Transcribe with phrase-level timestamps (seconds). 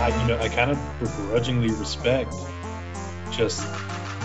[0.00, 2.34] I, you know, I kind of begrudgingly respect
[3.30, 3.62] just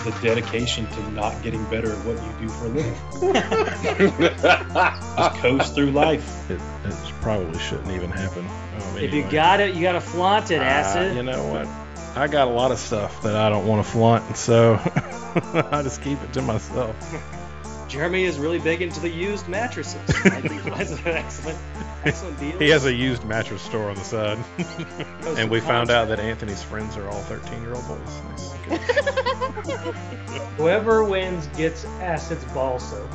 [0.03, 2.93] the dedication to not getting better at what you do for a living.
[5.17, 6.51] just coast through life.
[6.51, 8.45] It, it probably shouldn't even happen.
[8.45, 11.15] Um, If you got it, you got to flaunt it, Ah, acid.
[11.15, 11.67] you know what?
[12.17, 14.73] I got a lot of stuff that I don't want to flaunt, so
[15.71, 16.95] I just keep it to myself.
[17.95, 20.01] Jeremy is really big into the used mattresses.
[20.25, 21.57] I think that's an excellent,
[22.03, 22.59] excellent deal.
[22.59, 24.37] He has a used mattress store on the side.
[25.37, 27.99] And we found out that Anthony's friends are all 13 year old boys.
[28.67, 29.79] Nice.
[30.57, 33.09] Whoever wins gets acid's ball soap.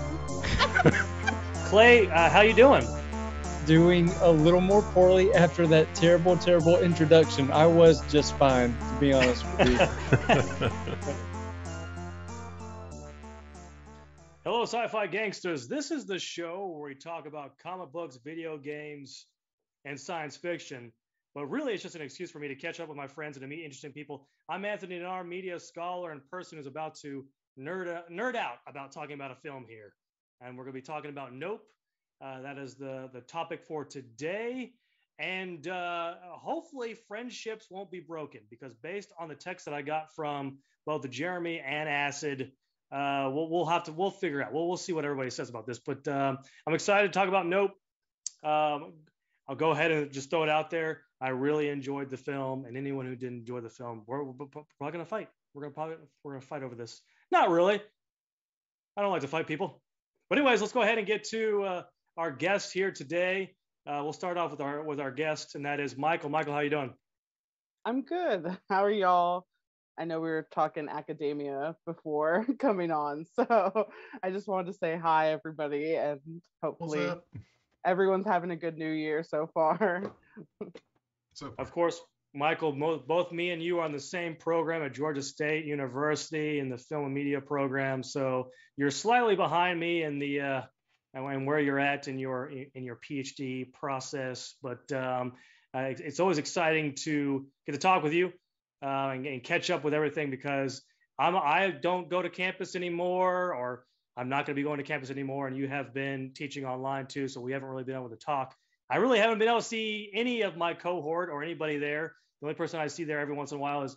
[1.67, 2.87] Clay, uh, how you doing?
[3.67, 7.51] doing a little more poorly after that terrible, terrible introduction.
[7.53, 9.69] I was just fine, to be honest with
[10.61, 10.71] you.
[14.53, 15.69] Hello, sci-fi gangsters.
[15.69, 19.27] This is the show where we talk about comic books, video games,
[19.85, 20.91] and science fiction.
[21.37, 23.43] But really, it's just an excuse for me to catch up with my friends and
[23.43, 24.27] to meet interesting people.
[24.49, 27.25] I'm Anthony Nanar, media scholar and person who's about to
[27.57, 29.93] nerd out, nerd out about talking about a film here,
[30.41, 31.63] and we're going to be talking about Nope.
[32.21, 34.73] Uh, that is the the topic for today,
[35.21, 40.13] and uh, hopefully friendships won't be broken because based on the text that I got
[40.17, 42.51] from both Jeremy and Acid,
[42.93, 44.53] uh, we'll we'll have to we'll figure out.
[44.53, 45.79] We'll we'll see what everybody says about this.
[45.79, 47.73] But um, I'm excited to talk about Nope.
[48.43, 48.95] Um,
[49.49, 51.03] I'll go ahead and just throw it out there.
[51.21, 54.93] I really enjoyed the film, and anyone who didn't enjoy the film, we're, we're probably
[54.93, 55.29] gonna fight.
[55.55, 57.01] We're gonna probably we're gonna fight over this.
[57.31, 57.81] Not really.
[58.97, 59.83] I don't like to fight people.
[60.29, 61.83] But anyways, let's go ahead and get to uh,
[62.17, 63.55] our guest here today.
[63.87, 66.31] Uh, we'll start off with our with our guest, and that is Michael.
[66.31, 66.93] Michael, how you doing?
[67.85, 68.59] I'm good.
[68.69, 69.47] How are y'all?
[69.99, 73.89] I know we were talking academia before coming on, so
[74.23, 76.21] I just wanted to say hi, everybody, and
[76.63, 77.07] hopefully
[77.85, 80.03] everyone's having a good new year so far.
[81.33, 82.01] So Of course,
[82.35, 86.59] Michael, mo- both me and you are on the same program at Georgia State University
[86.59, 88.03] in the film and media program.
[88.03, 90.63] So you're slightly behind me in the uh,
[91.15, 94.55] and and where you're at in your in your PhD process.
[94.61, 95.35] But um,
[95.75, 98.33] uh, it's- it's always exciting to get to talk with you
[98.83, 100.83] uh, and, and catch up with everything because
[101.19, 103.85] I'm I don't go to campus anymore, or
[104.17, 107.07] I'm not going to be going to campus anymore, and you have been teaching online
[107.07, 107.29] too.
[107.29, 108.55] So we haven't really been able to talk.
[108.89, 112.15] I really haven't been able to see any of my cohort or anybody there.
[112.41, 113.97] The only person I see there every once in a while is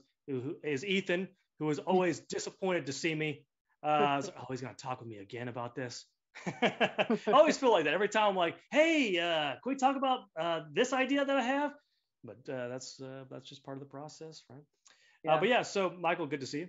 [0.63, 1.27] is Ethan,
[1.59, 3.45] who is always disappointed to see me.
[3.81, 6.05] Uh, so, oh, he's gonna talk with me again about this.
[6.61, 8.29] I always feel like that every time.
[8.29, 11.73] I'm like, hey, uh, can we talk about uh, this idea that I have?
[12.23, 14.63] But uh, that's uh, that's just part of the process, right?
[15.27, 16.67] Uh, but yeah, so Michael, good to see you.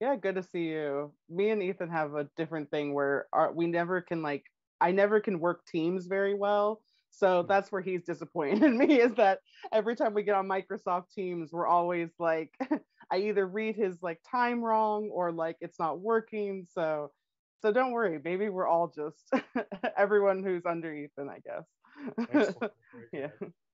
[0.00, 1.12] Yeah, good to see you.
[1.28, 4.44] Me and Ethan have a different thing where our, we never can like
[4.80, 6.80] I never can work teams very well.
[7.10, 9.40] So that's where he's disappointed in me is that
[9.72, 12.52] every time we get on Microsoft Teams, we're always like
[13.10, 16.66] I either read his like time wrong or like it's not working.
[16.72, 17.10] So
[17.60, 19.32] so don't worry, maybe we're all just
[19.96, 21.64] everyone who's under Ethan, I guess.
[23.12, 23.28] Yeah.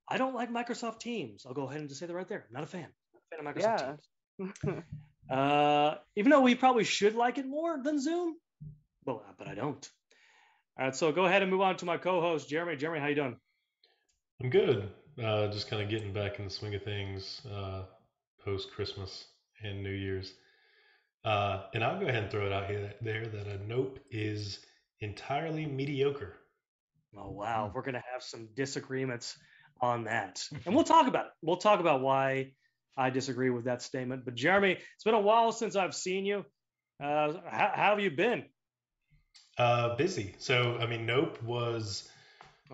[0.09, 0.15] Good.
[0.15, 1.45] I don't like Microsoft Teams.
[1.47, 2.47] I'll go ahead and just say that right there.
[2.51, 2.89] Not a fan.
[3.13, 3.99] Not a fan of Microsoft
[4.39, 4.67] Yeah.
[4.69, 4.85] Teams.
[5.31, 8.37] Uh, even though we probably should like it more than Zoom,
[9.07, 9.91] well, but I don't.
[10.79, 12.77] All right, so go ahead and move on to my co-host Jeremy.
[12.77, 13.37] Jeremy, how you doing?
[14.43, 14.91] I'm good.
[15.19, 17.85] Uh, just kind of getting back in the swing of things uh,
[18.45, 19.27] post Christmas
[19.63, 20.35] and New Year's.
[21.25, 24.59] Uh, and I'll go ahead and throw it out here there that a Nope is
[25.01, 26.35] entirely mediocre.
[27.17, 29.39] Oh wow, we're gonna have some disagreements
[29.81, 31.33] on that, and we'll talk about it.
[31.43, 32.53] We'll talk about why
[32.97, 34.25] I disagree with that statement.
[34.25, 36.45] But Jeremy, it's been a while since I've seen you.
[37.03, 38.45] Uh, how, how have you been?
[39.59, 40.35] Uh, busy.
[40.39, 42.09] So, I mean, Nope was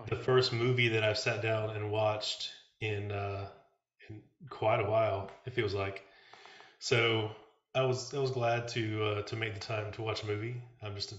[0.07, 3.47] the first movie that I've sat down and watched in uh,
[4.09, 5.31] in quite a while.
[5.45, 6.05] It feels like.
[6.79, 7.31] So
[7.75, 10.61] I was I was glad to uh, to make the time to watch a movie.
[10.81, 11.15] I'm just a,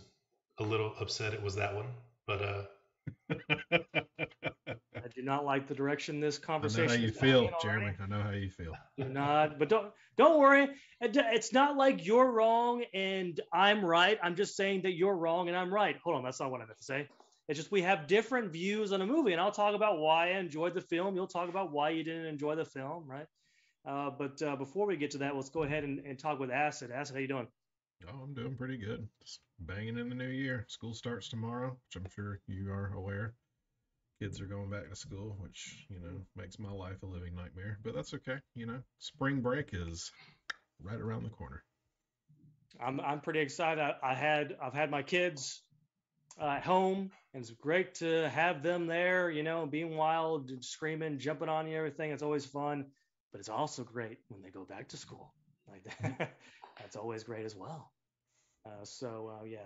[0.58, 1.86] a little upset it was that one,
[2.26, 4.02] but uh,
[5.22, 6.82] do not like the direction this conversation.
[6.82, 7.62] I know how you feel, going already.
[7.62, 7.96] Jeremy.
[8.02, 8.72] I know how you feel.
[8.98, 10.68] Do not, but don't don't worry.
[11.00, 14.18] It's not like you're wrong and I'm right.
[14.20, 15.96] I'm just saying that you're wrong and I'm right.
[16.02, 17.08] Hold on, that's not what I meant to say.
[17.48, 20.38] It's just we have different views on a movie, and I'll talk about why I
[20.38, 21.14] enjoyed the film.
[21.14, 23.26] You'll talk about why you didn't enjoy the film, right?
[23.86, 26.50] Uh, but uh, before we get to that, let's go ahead and, and talk with
[26.50, 26.90] Acid.
[26.90, 27.48] Acid, how you doing?
[28.08, 29.06] Oh, I'm doing pretty good.
[29.22, 30.64] Just banging in the new year.
[30.68, 33.34] School starts tomorrow, which I'm sure you are aware.
[34.22, 37.78] Kids are going back to school, which, you know, makes my life a living nightmare.
[37.82, 38.36] But that's okay.
[38.54, 40.12] You know, spring break is
[40.80, 41.64] right around the corner.
[42.80, 43.82] I'm I'm pretty excited.
[43.82, 45.60] I, I had I've had my kids
[46.40, 49.28] uh, at home, and it's great to have them there.
[49.28, 52.12] You know, being wild, screaming, jumping on you, everything.
[52.12, 52.86] It's always fun,
[53.32, 55.34] but it's also great when they go back to school.
[55.68, 56.36] Like that.
[56.78, 57.90] that's always great as well.
[58.64, 59.58] Uh, so uh, yeah,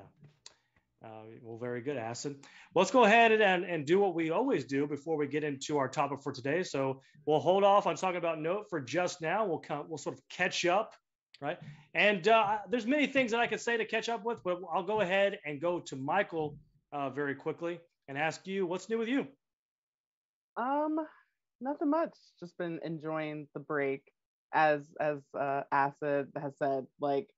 [1.05, 1.09] uh,
[1.43, 2.37] well, very good, Acid.
[2.75, 5.89] Let's go ahead and, and do what we always do before we get into our
[5.89, 6.63] topic for today.
[6.63, 9.45] So we'll hold off on talking about Nope for just now.
[9.45, 10.95] We'll come, we'll sort of catch up,
[11.41, 11.59] right?
[11.95, 14.83] And uh, there's many things that I could say to catch up with, but I'll
[14.83, 16.57] go ahead and go to Michael
[16.93, 17.79] uh, very quickly
[18.09, 19.27] and ask you what's new with you.
[20.57, 20.97] Um,
[21.61, 22.15] nothing much.
[22.41, 24.03] Just been enjoying the break,
[24.55, 26.87] as as uh, Acid has said.
[27.01, 27.29] Like,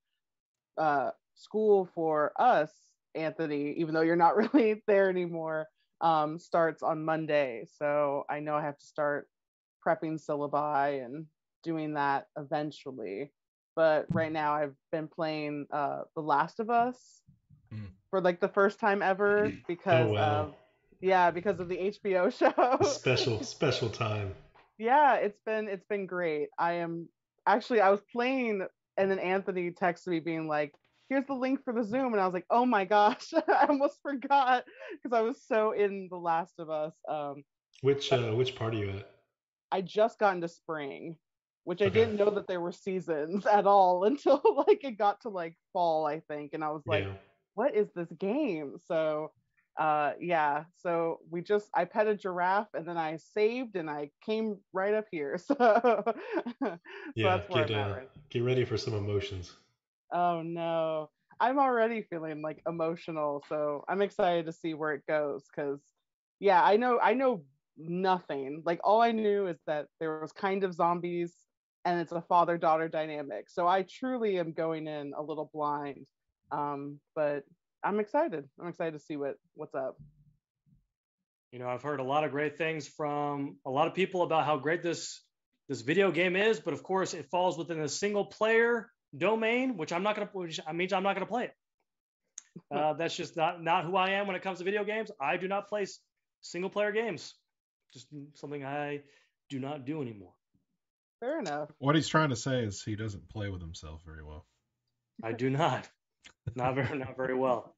[0.76, 2.70] uh, school for us
[3.14, 5.66] Anthony, even though you're not really there anymore,
[6.00, 7.66] um, starts on Monday.
[7.78, 9.28] So I know I have to start
[9.86, 11.26] prepping syllabi and
[11.62, 13.32] doing that eventually.
[13.76, 17.20] But right now I've been playing uh, The Last of Us
[17.72, 17.86] mm.
[18.10, 20.20] for like the first time ever because oh, wow.
[20.20, 20.54] of
[21.00, 22.32] yeah, because of the HBO
[22.82, 22.88] show.
[22.88, 24.34] special special time.
[24.78, 26.48] Yeah, it's been it's been great.
[26.58, 27.08] I am
[27.46, 28.66] actually I was playing
[28.96, 30.74] and then Anthony texted me being like,
[31.08, 32.12] here's the link for the Zoom.
[32.12, 36.08] And I was like, oh my gosh, I almost forgot because I was so in
[36.10, 36.94] The Last of Us.
[37.08, 37.44] Um,
[37.82, 39.10] which uh, which part are you at?
[39.70, 41.16] I just got into spring,
[41.64, 45.28] which I didn't know that there were seasons at all until like it got to
[45.28, 46.54] like fall, I think.
[46.54, 47.12] And I was like, yeah.
[47.54, 48.76] what is this game?
[48.86, 49.32] So
[49.78, 54.10] uh yeah so we just i pet a giraffe and then i saved and i
[54.26, 56.78] came right up here so, so
[57.14, 58.08] yeah get, uh, right.
[58.28, 59.54] get ready for some emotions
[60.12, 61.10] Oh no.
[61.40, 65.80] I'm already feeling like emotional, so I'm excited to see where it goes cuz
[66.40, 67.44] yeah, I know I know
[67.76, 68.62] nothing.
[68.64, 71.34] Like all I knew is that there was kind of zombies
[71.84, 73.48] and it's a father-daughter dynamic.
[73.48, 76.06] So I truly am going in a little blind.
[76.50, 77.44] Um but
[77.84, 78.48] I'm excited.
[78.60, 79.96] I'm excited to see what what's up.
[81.52, 84.44] You know, I've heard a lot of great things from a lot of people about
[84.44, 85.22] how great this
[85.68, 89.92] this video game is, but of course it falls within a single player domain, which
[89.92, 91.54] I'm not gonna, which means I'm not gonna play it.
[92.70, 95.10] Uh, that's just not not who I am when it comes to video games.
[95.20, 95.86] I do not play
[96.40, 97.34] single player games.
[97.92, 99.02] Just something I
[99.48, 100.32] do not do anymore.
[101.20, 101.70] Fair enough.
[101.78, 104.46] What he's trying to say is he doesn't play with himself very well.
[105.22, 105.88] I do not.
[106.54, 107.74] not very not very well.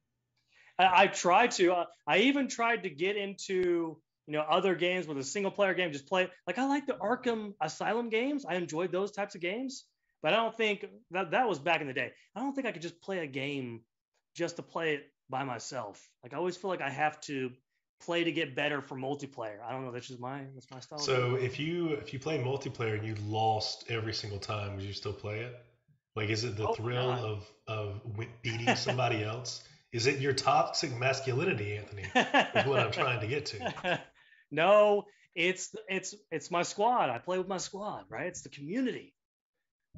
[0.78, 1.72] I, I try to.
[1.72, 3.96] Uh, I even tried to get into
[4.26, 5.92] you know other games with a single player game.
[5.92, 8.44] Just play like I like the Arkham Asylum games.
[8.48, 9.84] I enjoyed those types of games.
[10.22, 12.12] But I don't think that that was back in the day.
[12.34, 13.81] I don't think I could just play a game
[14.34, 16.06] just to play it by myself.
[16.22, 17.50] Like I always feel like I have to
[18.00, 19.58] play to get better for multiplayer.
[19.67, 19.93] I don't know.
[19.93, 20.99] That's just my that's my style.
[20.99, 24.93] So if you if you play multiplayer and you lost every single time, would you
[24.93, 25.55] still play it?
[26.17, 28.00] Like, is it the oh, thrill of of
[28.43, 29.62] beating somebody else?
[29.93, 32.02] Is it your toxic masculinity, Anthony?
[32.02, 34.00] is what I'm trying to get to.
[34.50, 37.11] no, it's it's it's my squad.
[37.11, 38.26] I play with my squad, right?
[38.26, 39.14] It's the community.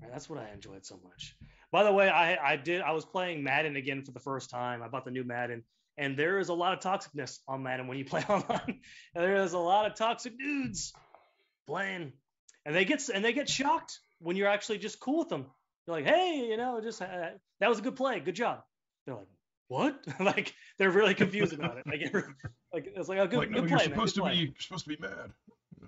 [0.01, 1.37] Right, that's what I enjoyed so much.
[1.71, 4.83] By the way, I, I did I was playing Madden again for the first time.
[4.83, 5.65] I bought the new Madden,
[5.97, 8.81] and there is a lot of toxicness on Madden when you play online.
[9.15, 10.93] there is a lot of toxic dudes
[11.67, 12.13] playing,
[12.65, 15.47] and they get and they get shocked when you're actually just cool with them.
[15.87, 17.31] You're like, hey, you know, just uh,
[17.61, 18.61] that was a good play, good job.
[19.07, 19.29] They're like,
[19.69, 19.99] what?
[20.21, 21.87] like they're really confused about it.
[21.87, 22.15] Like,
[22.73, 23.85] like it's like a good, like, good no, play.
[23.87, 25.33] You're supposed man, to be you're supposed to be mad.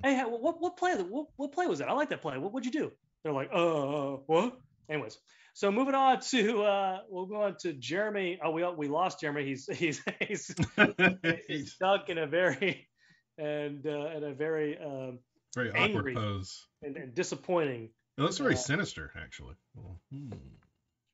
[0.03, 0.95] Hey, what what play?
[0.95, 1.89] What, what play was that?
[1.89, 2.39] I like that play.
[2.39, 2.93] What would you do?
[3.25, 4.59] They're like, uh, what?
[4.89, 5.19] Anyways,
[5.55, 8.39] so moving on to uh, we'll go on to Jeremy.
[8.45, 9.47] Oh, we we lost Jeremy.
[9.47, 10.55] He's he's he's,
[11.49, 12.87] he's stuck in a very
[13.39, 15.21] and uh, in a very um,
[15.55, 17.89] very awkward pose and, and disappointing.
[18.19, 19.55] It looks very uh, sinister, actually.
[20.13, 20.33] hmm.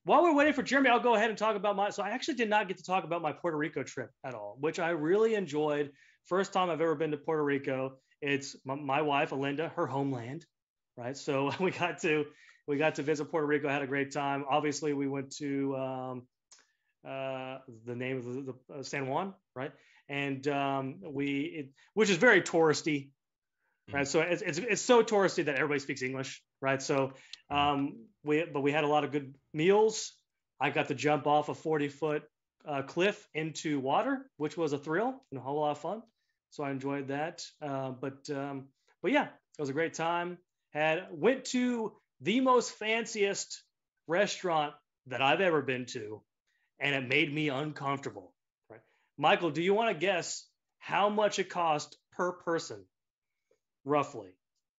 [0.05, 1.91] While we're waiting for Jeremy, I'll go ahead and talk about my.
[1.91, 4.57] So I actually did not get to talk about my Puerto Rico trip at all,
[4.59, 5.93] which I really enjoyed.
[6.25, 7.99] First time I've ever been to Puerto Rico.
[8.21, 10.45] It's my, my wife, Alinda, her homeland
[11.01, 11.17] right?
[11.17, 12.27] So we got to
[12.67, 14.45] we got to visit Puerto Rico, had a great time.
[14.49, 16.23] Obviously, we went to um,
[17.09, 19.73] uh, the name of the, the uh, San Juan, right?
[20.09, 23.11] And um, we, it, which is very touristy,
[23.93, 24.07] right?
[24.07, 26.83] So it's, it's it's so touristy that everybody speaks English, right?
[26.83, 27.13] So
[27.51, 30.13] um, we, but we had a lot of good meals.
[30.61, 32.23] I got to jump off a 40 foot
[32.69, 36.03] uh, cliff into water, which was a thrill and a whole lot of fun.
[36.51, 37.43] So I enjoyed that.
[37.63, 38.67] Uh, but um,
[39.03, 40.39] but yeah, it was a great time
[40.71, 43.63] had went to the most fanciest
[44.07, 44.75] restaurant
[45.07, 46.23] that I've ever been to,
[46.79, 48.33] and it made me uncomfortable.
[48.69, 48.81] Right,
[49.19, 50.47] Michael, do you want to guess
[50.79, 52.85] how much it cost per person,
[53.85, 54.31] roughly,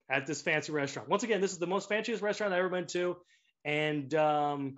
[0.09, 1.09] at this fancy restaurant?
[1.09, 3.17] Once again, this is the most fanciest restaurant I've ever been to,
[3.65, 4.77] and um,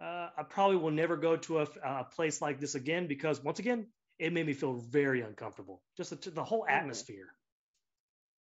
[0.00, 3.58] uh, I probably will never go to a, a place like this again because once
[3.58, 3.86] again,
[4.18, 5.82] it made me feel very uncomfortable.
[5.96, 7.28] Just the, the whole atmosphere.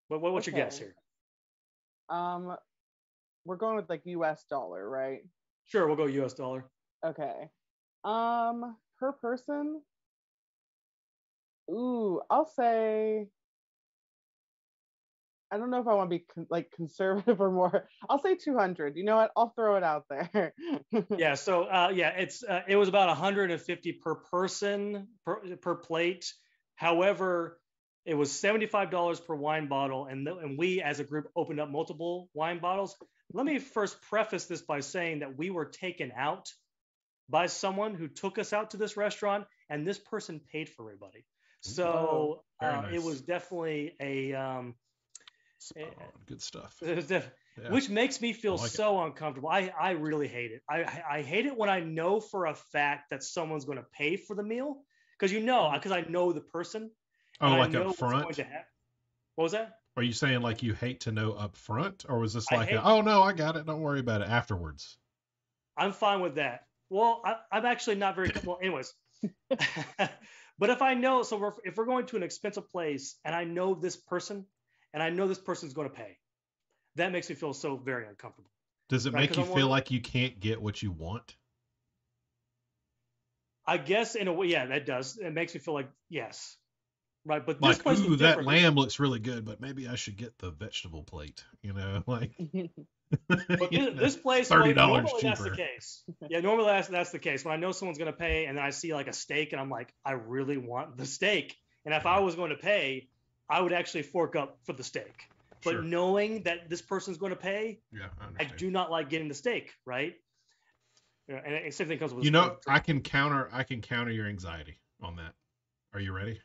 [0.07, 0.95] What, what what's your guess here?
[2.10, 2.55] Um,
[3.45, 4.45] we're going with like U.S.
[4.50, 5.22] dollar, right?
[5.65, 6.33] Sure, we'll go U.S.
[6.33, 6.65] dollar.
[7.05, 7.50] Okay.
[8.03, 9.81] Um, per person.
[11.69, 13.27] Ooh, I'll say.
[15.51, 17.88] I don't know if I want to be con- like conservative or more.
[18.10, 18.98] I'll say 200.
[18.98, 19.31] You know what?
[19.38, 20.53] I'll throw it out there.
[21.17, 26.33] Yeah, so uh, yeah, it's uh, it was about 150 per person per, per plate.
[26.75, 27.60] However,
[28.05, 31.69] it was $75 per wine bottle, and th- and we as a group opened up
[31.69, 32.95] multiple wine bottles.
[33.31, 36.51] Let me first preface this by saying that we were taken out
[37.29, 41.25] by someone who took us out to this restaurant, and this person paid for everybody.
[41.62, 44.75] So Very uh, it was definitely a um.
[46.25, 46.75] Good stuff.
[46.81, 47.31] def-
[47.62, 47.72] Yeah.
[47.72, 48.74] which makes me feel like it.
[48.75, 49.48] so uncomfortable.
[49.48, 50.62] I, I really hate it.
[50.69, 53.86] I, I- I hate it when I know for a fact that someone's going to
[53.98, 54.81] pay for the meal
[55.17, 56.91] because you know because I know the person.
[57.43, 58.25] Oh, like up front?
[59.35, 59.79] What was that?
[59.95, 62.83] Are you saying like you hate to know up front, or was this like, a,
[62.83, 64.97] oh no, I got it, don't worry about it afterwards?
[65.77, 66.65] I'm fine with that.
[66.89, 68.59] Well, I, I'm actually not very well.
[68.62, 68.93] Anyways,
[69.50, 73.43] but if I know, so we're, if we're going to an expensive place and I
[73.43, 74.45] know this person
[74.93, 76.17] and I know this person's going to pay,
[76.95, 78.51] that makes me feel so very uncomfortable.
[78.89, 81.35] Does it Right, make you feel like you can't get what you want?
[83.65, 85.17] I guess in a way, yeah, that does.
[85.17, 86.57] It makes me feel like yes,
[87.25, 87.46] right.
[87.46, 90.38] But this Like, place ooh, that lamb looks really good, but maybe I should get
[90.38, 91.44] the vegetable plate.
[91.62, 92.32] You know, like
[93.27, 96.03] But this, this place, $30 like, that's the case.
[96.30, 97.46] Yeah, normally that's that's the case.
[97.46, 99.62] When I know someone's going to pay, and then I see like a steak, and
[99.62, 101.56] I'm like, I really want the steak.
[101.86, 102.25] And if I mm-hmm.
[102.25, 103.10] was going to pay,
[103.50, 105.30] I would actually fork up for the steak.
[105.63, 105.82] But Sure.
[105.82, 109.36] knowing that this person's going to pay, yeah, I I do not like getting the
[109.36, 110.15] steak, right?
[111.27, 114.12] Yeah, and it, same thing comes with you know, I can counter, I can counter
[114.12, 115.34] your anxiety on that.
[115.94, 116.42] Are you ready?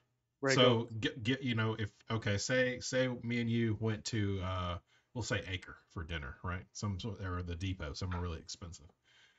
[0.47, 4.79] So get get you know if okay say say me and you went to uh
[5.15, 6.65] we'll say Acre for dinner right?
[6.73, 8.87] Some sort or the Depot somewhere really expensive.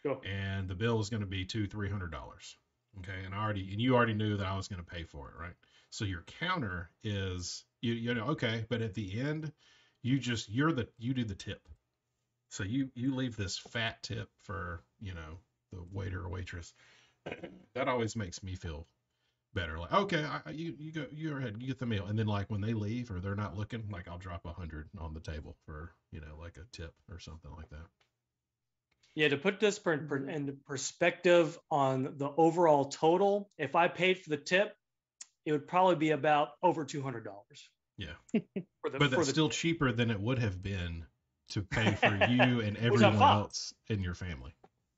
[0.03, 0.21] Go.
[0.25, 2.55] and the bill is going to be two three hundred dollars
[2.99, 3.25] okay?
[3.25, 5.41] And I already and you already knew that I was going to pay for it
[5.41, 5.55] right?
[5.89, 9.51] So your counter is you you know okay but at the end
[10.01, 11.67] you just you're the you do the tip.
[12.49, 15.39] So you you leave this fat tip for you know
[15.71, 16.73] the waiter or waitress.
[17.75, 18.87] That always makes me feel
[19.53, 19.77] better.
[19.79, 22.17] Like, okay, I, I- you you go, you go ahead, you get the meal, and
[22.17, 25.13] then like when they leave or they're not looking, like I'll drop a hundred on
[25.13, 27.85] the table for you know like a tip or something like that.
[29.15, 30.33] Yeah, to put this per, per, Mhm.
[30.33, 34.75] in perspective on the overall total, if I paid for the tip,
[35.45, 37.69] it would probably be about over two hundred dollars.
[37.97, 38.13] Yeah.
[38.81, 41.05] for the, But for that's the still cheaper than it would have been
[41.49, 44.53] to pay for you and everyone else in your family.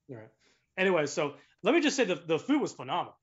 [0.10, 0.29] All right.
[0.77, 3.17] Anyway, so let me just say the, the food was phenomenal.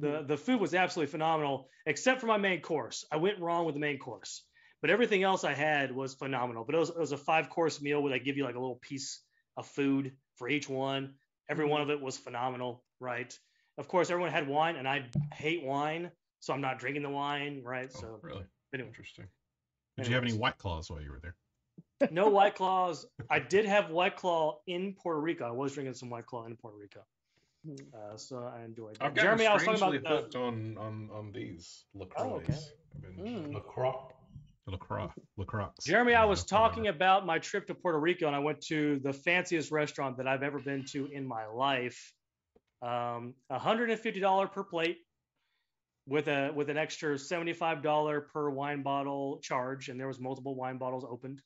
[0.00, 0.26] The mm-hmm.
[0.26, 3.04] the food was absolutely phenomenal, except for my main course.
[3.12, 4.42] I went wrong with the main course,
[4.80, 6.64] but everything else I had was phenomenal.
[6.64, 8.60] But it was, it was a five course meal where they give you like a
[8.60, 9.20] little piece
[9.56, 11.14] of food for each one.
[11.48, 11.72] Every mm-hmm.
[11.72, 13.36] one of it was phenomenal, right?
[13.78, 16.10] Of course, everyone had wine, and I hate wine,
[16.40, 17.90] so I'm not drinking the wine, right?
[17.96, 19.26] Oh, So really anyway, interesting.
[19.96, 21.34] Did you have any white claws while you were there?
[22.10, 23.06] no white claws.
[23.30, 25.46] I did have white claw in Puerto Rico.
[25.46, 27.00] I was drinking some white claw in Puerto Rico.
[27.66, 28.96] Uh, so I enjoyed.
[29.00, 29.22] I've That.
[29.22, 32.24] gotten Jeremy, I was talking about the, hooked on on on these Lacroix.
[32.24, 32.54] Oh, okay.
[32.94, 33.54] I've been Mm.
[33.54, 33.92] LaCroix.
[34.66, 35.68] Lacroix, Lacroix.
[35.82, 38.98] Jeremy, I was Uh, talking about my trip to Puerto Rico, and I went to
[39.00, 42.14] the fanciest restaurant that I've ever been to in my life.
[42.80, 44.98] Um, $150 per plate,
[46.06, 50.78] with a with an extra $75 per wine bottle charge, and there was multiple wine
[50.78, 51.42] bottles opened.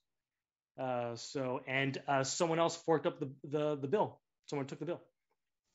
[0.78, 4.20] Uh, so and uh, someone else forked up the, the the bill.
[4.46, 5.00] Someone took the bill.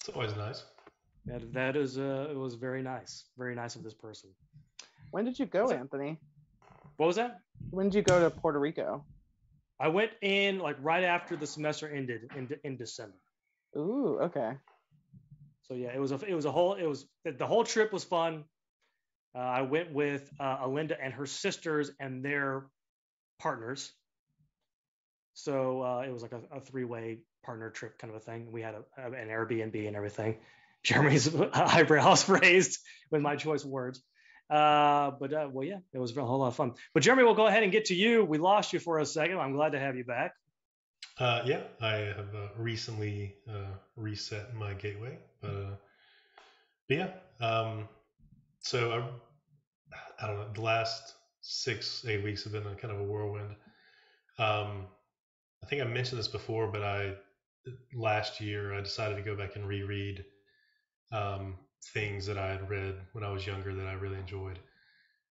[0.05, 0.65] It's always nice.
[1.27, 4.31] That that is uh, it was very nice, very nice of this person.
[5.11, 6.19] When did you go, Anthony?
[6.97, 7.39] What was that?
[7.69, 9.05] When did you go to Puerto Rico?
[9.79, 13.15] I went in like right after the semester ended in in December.
[13.77, 14.57] Ooh, okay.
[15.69, 17.93] So yeah, it was a it was a whole it was the, the whole trip
[17.93, 18.43] was fun.
[19.33, 22.65] Uh, I went with uh, Alinda and her sisters and their
[23.39, 23.93] partners.
[25.33, 28.51] So uh, it was like a, a three way partner trip kind of a thing.
[28.51, 30.37] We had a, an Airbnb and everything.
[30.83, 32.79] Jeremy's eyebrows raised
[33.11, 34.01] with my choice words.
[34.49, 36.73] Uh, but uh, well, yeah, it was a whole lot of fun.
[36.93, 38.25] But Jeremy, we'll go ahead and get to you.
[38.25, 39.39] We lost you for a second.
[39.39, 40.33] I'm glad to have you back.
[41.17, 45.75] Uh, yeah, I have uh, recently uh, reset my gateway, but, uh,
[46.87, 47.09] but yeah.
[47.39, 47.87] Um,
[48.59, 50.47] so I, I don't know.
[50.53, 53.55] The last six eight weeks have been a kind of a whirlwind.
[54.39, 54.87] Um,
[55.63, 57.13] I think I mentioned this before, but I
[57.95, 60.25] last year I decided to go back and reread
[61.13, 61.55] um,
[61.93, 64.59] things that I had read when I was younger that I really enjoyed.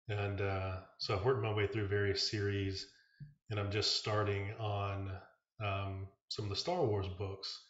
[0.08, 2.86] And uh, so I've worked my way through various series,
[3.50, 5.10] and I'm just starting on
[5.60, 7.62] um, some of the Star Wars books,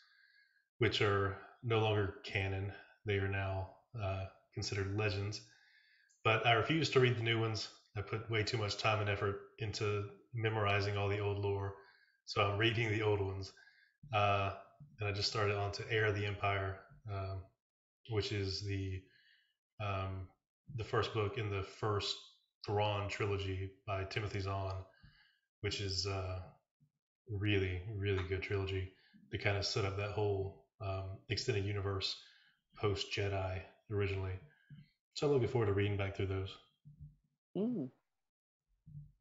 [0.78, 2.74] which are no longer canon.
[3.06, 5.40] They are now uh, considered legends.
[6.24, 7.68] But I refuse to read the new ones.
[7.96, 11.74] I put way too much time and effort into memorizing all the old lore.
[12.30, 13.52] So I'm reading the old ones.
[14.14, 14.52] Uh,
[15.00, 16.76] and I just started on Heir to the Empire,
[17.12, 17.42] um,
[18.10, 19.02] which is the
[19.84, 20.28] um,
[20.76, 22.16] the first book in the first
[22.64, 24.76] Thrawn trilogy by Timothy Zahn,
[25.62, 26.38] which is uh,
[27.28, 28.92] really really good trilogy
[29.32, 32.14] to kind of set up that whole um, extended universe
[32.78, 33.60] post Jedi
[33.90, 34.38] originally.
[35.14, 36.54] So I'm looking forward to reading back through those.
[37.56, 37.88] Mm.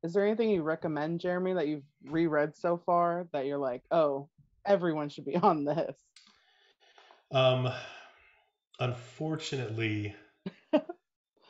[0.03, 4.29] Is there anything you recommend, Jeremy, that you've reread so far that you're like, oh,
[4.65, 5.95] everyone should be on this?
[7.31, 7.71] Um,
[8.79, 10.15] unfortunately,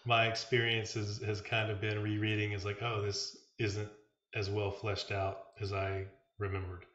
[0.06, 3.90] my experience has, has kind of been rereading is like, oh, this isn't
[4.36, 6.06] as well fleshed out as I
[6.40, 6.86] remembered.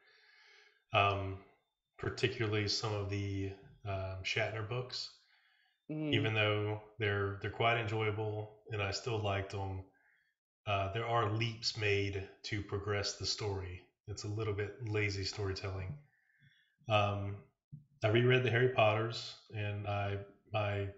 [0.93, 1.39] Um,
[1.97, 3.51] particularly some of the
[3.87, 5.09] um, Shatner books,
[5.91, 6.13] Mm.
[6.15, 9.83] even though they're they're quite enjoyable and I still liked them.
[10.67, 13.81] Uh, there are leaps made to progress the story.
[14.07, 15.97] It's a little bit lazy storytelling.
[16.89, 17.37] Um,
[18.03, 20.17] I reread the Harry Potters, and I
[20.53, 20.89] my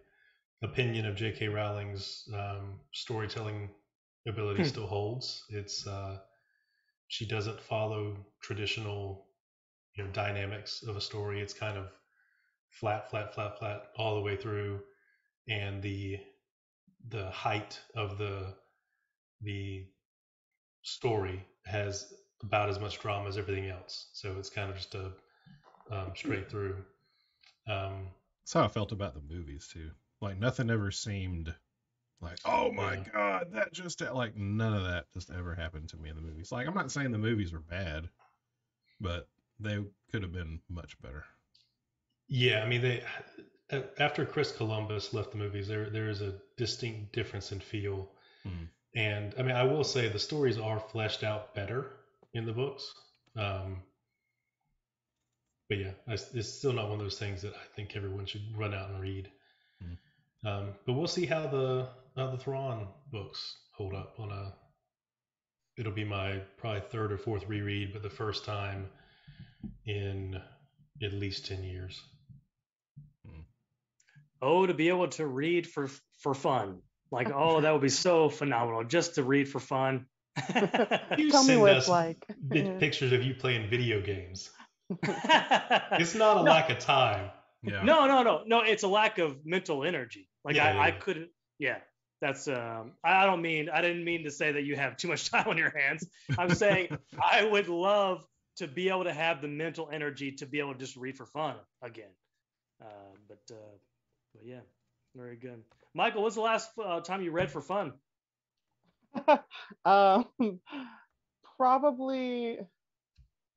[0.64, 1.48] opinion of J.K.
[1.50, 3.70] Rowling's um, storytelling
[4.28, 4.64] ability Hmm.
[4.64, 5.44] still holds.
[5.50, 6.20] It's uh,
[7.08, 9.28] she doesn't follow traditional
[9.96, 11.42] you know dynamics of a story.
[11.42, 11.88] It's kind of
[12.70, 14.82] flat, flat, flat, flat all the way through,
[15.48, 16.20] and the
[17.10, 18.56] the height of the
[19.41, 19.86] the
[20.84, 22.13] story has
[22.44, 24.10] about as much drama as everything else.
[24.13, 25.13] So it's kind of just a
[25.91, 26.84] um, straight through.
[27.67, 28.08] Um,
[28.44, 29.91] That's how I felt about the movies too.
[30.22, 31.53] Like nothing ever seemed
[32.22, 33.03] like, oh my Yeah.
[33.13, 36.51] god, that just like none of that just ever happened to me in the movies.
[36.51, 38.10] Like I'm not saying the movies were bad,
[39.00, 41.26] but they could have been much better.
[42.30, 43.04] Yeah, I mean they
[44.00, 48.12] after Chris Columbus left the movies, there there is a distinct difference in feel.
[48.43, 48.69] Hmm.
[48.98, 51.92] And I mean, I will say the stories are fleshed out better
[52.34, 52.92] in the books.
[53.36, 53.84] Um,
[55.70, 58.74] but yeah, it's still not one of those things that I think everyone should run
[58.74, 59.30] out and read.
[60.44, 64.54] Um, but we'll see how the how the Thrawn books hold up on a.
[65.78, 68.90] It'll be my probably third or fourth reread, but the first time
[69.86, 70.42] in
[71.04, 72.02] at least ten years.
[74.42, 76.82] Oh, to be able to read for for fun.
[77.12, 80.06] Like, oh, that would be so phenomenal just to read for fun.
[81.17, 82.26] You Tell me send what us it's like.
[82.39, 84.50] vi- pictures of you playing video games.
[85.04, 86.52] It's not a No.
[86.52, 87.32] lack of time.
[87.63, 87.84] Yeah.
[87.84, 88.62] No, no, no, no.
[88.62, 90.30] It's a lack of mental energy.
[90.46, 91.30] Like Yeah, I, yeah, I couldn't.
[91.60, 91.78] Yeah,
[92.22, 92.48] that's.
[92.48, 93.70] Um, I I don't mean.
[93.70, 96.08] I didn't mean to say that you have too much time on your hands.
[96.38, 98.24] I'm saying I would love
[98.58, 101.26] to be able to have the mental energy to be able to just read for
[101.26, 102.13] fun again.
[102.82, 102.86] Uh,
[103.28, 103.76] but uh,
[104.36, 104.62] but yeah,
[105.17, 105.63] very good.
[105.93, 107.93] Michael, what's the last uh, time you read for fun?
[109.86, 110.25] um,
[111.58, 112.60] probably.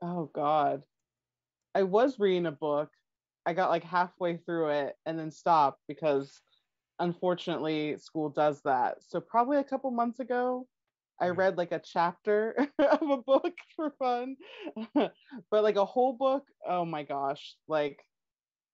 [0.02, 0.82] Oh God,
[1.74, 2.90] I was reading a book.
[3.46, 6.40] I got like halfway through it and then stopped because,
[6.98, 8.98] unfortunately, school does that.
[9.02, 10.66] So probably a couple months ago,
[11.20, 11.36] I Mhm.
[11.36, 14.36] read like a chapter of a book for fun,
[14.94, 16.44] but like a whole book.
[16.66, 17.56] Oh my gosh!
[17.68, 18.04] Like,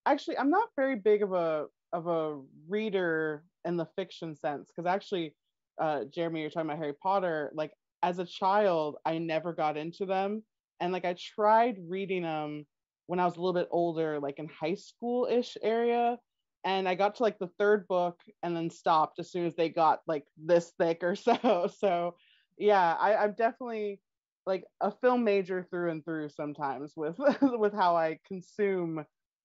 [0.06, 4.88] actually, I'm not very big of a of a reader in the fiction sense because
[4.88, 5.34] actually
[5.80, 7.50] uh, Jeremy, you're talking about Harry Potter.
[7.54, 7.72] Like
[8.02, 10.42] as a child, I never got into them,
[10.80, 12.66] and like I tried reading them
[13.06, 16.18] when I was a little bit older, like in high school ish area,
[16.64, 19.68] and I got to like the third book and then stopped as soon as they
[19.68, 21.70] got like this thick or so.
[21.78, 22.16] So
[22.58, 24.00] yeah, I, I'm definitely
[24.46, 29.04] like a film major through and through sometimes with with how I consume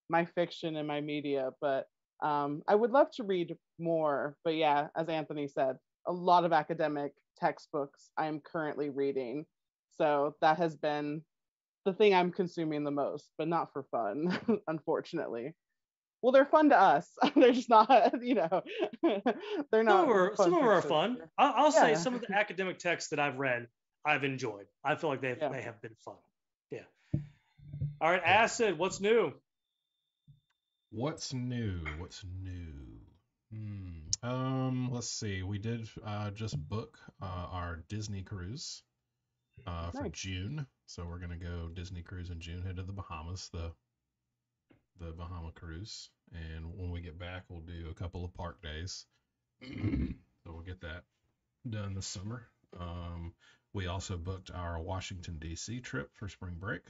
[0.10, 1.88] my fiction and my media, but
[2.22, 4.36] um, I would love to read more.
[4.44, 9.46] But yeah, as Anthony said, a lot of academic textbooks I am currently reading.
[9.98, 11.22] So that has been
[11.86, 15.54] the thing I'm consuming the most, but not for fun, unfortunately.
[16.22, 17.10] Well, they're fun to us.
[17.36, 18.62] they're just not, you know,
[19.04, 19.22] they're
[19.72, 20.02] Some not.
[20.04, 21.18] of them are, fun some of them are fun.
[21.38, 23.68] I'll, I'll say some of the academic texts that I've read,
[24.06, 24.66] I've enjoyed.
[24.84, 25.50] I feel like they Yeah.
[25.50, 26.16] they have been fun.
[26.70, 26.82] Yeah.
[28.00, 29.34] All right, Acid, what's new?
[30.92, 31.80] What's new?
[32.00, 33.00] What's new?
[33.54, 34.30] Hmm.
[34.30, 35.42] Um, let's see.
[35.42, 38.84] We did uh, just book uh, our Disney cruise
[39.66, 40.12] uh, for Nice.
[40.12, 42.62] June, so we're gonna go Disney cruise in June.
[42.62, 43.50] Head to the Bahamas.
[43.54, 43.72] The
[45.00, 49.06] the Bahama cruise, and when we get back, we'll do a couple of park days.
[49.64, 51.04] so we'll get that
[51.70, 52.48] done this summer.
[52.78, 53.34] Um,
[53.74, 55.80] we also booked our Washington D.C.
[55.80, 56.82] trip for spring break,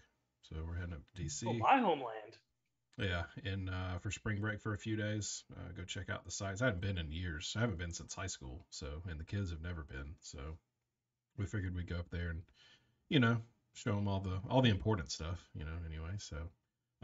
[0.41, 1.45] so we're heading up to D.C.
[1.47, 2.37] Oh, my homeland.
[2.97, 6.31] Yeah, and uh, for spring break for a few days, uh, go check out the
[6.31, 6.61] sites.
[6.61, 7.53] I haven't been in years.
[7.57, 10.13] I haven't been since high school, so and the kids have never been.
[10.19, 10.39] So
[11.37, 12.41] we figured we'd go up there and
[13.09, 13.37] you know
[13.73, 15.49] show them all the all the important stuff.
[15.55, 16.15] You know, anyway.
[16.17, 16.37] So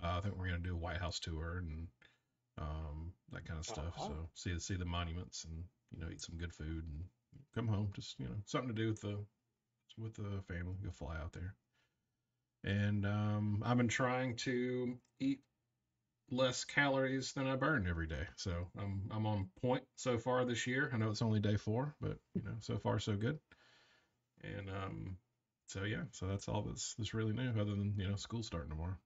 [0.03, 1.87] uh, I think we're gonna do a White House tour and
[2.59, 3.93] um, that kind of stuff.
[3.97, 4.07] Uh-huh.
[4.07, 7.03] So see see the monuments and you know eat some good food and
[7.55, 7.89] come home.
[7.93, 9.17] Just you know something to do with the
[9.97, 10.75] with the family.
[10.83, 11.55] Go fly out there.
[12.63, 15.39] And um, I've been trying to eat
[16.29, 18.27] less calories than I burn every day.
[18.35, 20.89] So I'm I'm on point so far this year.
[20.93, 23.39] I know it's only day four, but you know so far so good.
[24.43, 25.17] And um,
[25.67, 28.69] so yeah, so that's all that's that's really new, other than you know school starting
[28.69, 28.97] tomorrow.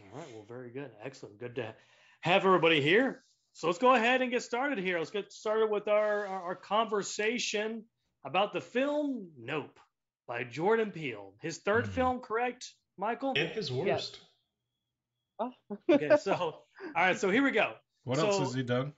[0.00, 0.28] All right.
[0.32, 0.90] Well, very good.
[1.02, 1.38] Excellent.
[1.38, 1.74] Good to
[2.20, 3.22] have everybody here.
[3.52, 4.98] So let's go ahead and get started here.
[4.98, 7.84] Let's get started with our, our, our conversation
[8.24, 9.78] about the film Nope
[10.26, 11.34] by Jordan Peele.
[11.42, 11.88] His third Mhm.
[11.88, 13.34] film, correct, Michael?
[13.36, 14.20] And his worst.
[15.40, 15.50] Oh.
[15.90, 16.10] Okay.
[16.22, 16.64] So, all
[16.96, 17.18] right.
[17.18, 17.72] So here we go.
[18.04, 18.92] What else has he done?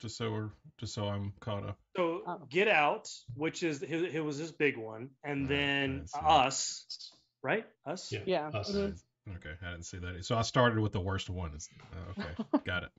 [0.00, 1.78] Just so we're just so I'm caught up.
[1.96, 2.40] So Oh.
[2.48, 6.26] Get Out, which is it, it was his big one, and Right, then I see.
[6.26, 7.66] Us, right?
[7.84, 8.10] Us.
[8.10, 8.20] Yeah.
[8.24, 8.48] Yeah.
[8.48, 8.70] Us.
[8.72, 8.98] mhm.
[9.36, 10.24] Okay, I didn't see that.
[10.24, 11.52] So I started with the worst one.
[11.92, 12.90] Uh, okay, got it.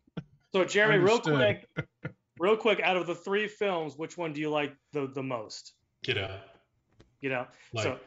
[0.54, 1.68] So Jeremy, real quick,
[2.40, 5.74] real quick, out of the three films, which one do you like the the most?
[6.04, 6.40] Get out.
[7.22, 7.50] Get Out.
[7.74, 8.00] Like so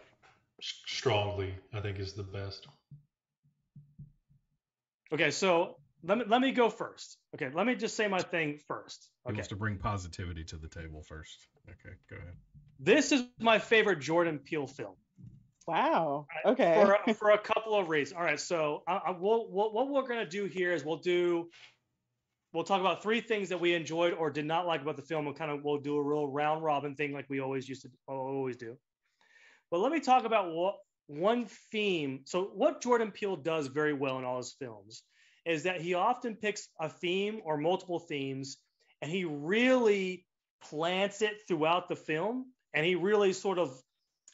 [0.61, 2.67] strongly, I think is the best.
[5.13, 7.17] Okay, so let me let me go first.
[7.35, 9.11] Okay, let me just say my thing first.
[9.25, 11.47] He Okay, wants to bring positivity to the table first.
[11.69, 12.35] Okay, go ahead.
[12.79, 14.95] this is my favorite Jordan Peele film.
[15.67, 16.27] Wow.
[16.45, 16.75] Okay.
[16.75, 18.19] for a, for a couple of reasons.
[18.19, 21.49] All right, so I, I will, what, what we're gonna do here is we'll do,
[22.53, 25.27] we'll talk about three things that we enjoyed or did not like about the film,
[25.27, 27.91] and kind of we'll do a real round robin thing like we always used to
[28.07, 28.77] always do.
[29.71, 32.21] But let me talk about what one theme.
[32.25, 35.03] So what Jordan Peele does very well in all his films
[35.45, 38.57] is that he often picks a theme or multiple themes,
[39.03, 40.27] and he really
[40.63, 43.79] plants it throughout the film, and he really sort of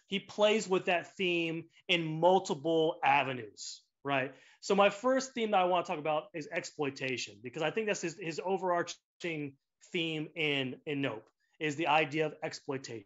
[0.06, 4.34] he plays with that theme in multiple avenues, right?
[4.60, 7.86] So my first theme that I want to talk about is exploitation because I think
[7.86, 9.54] that's his, his overarching
[9.92, 11.24] theme in in Nope
[11.60, 13.04] is the idea of exploitation,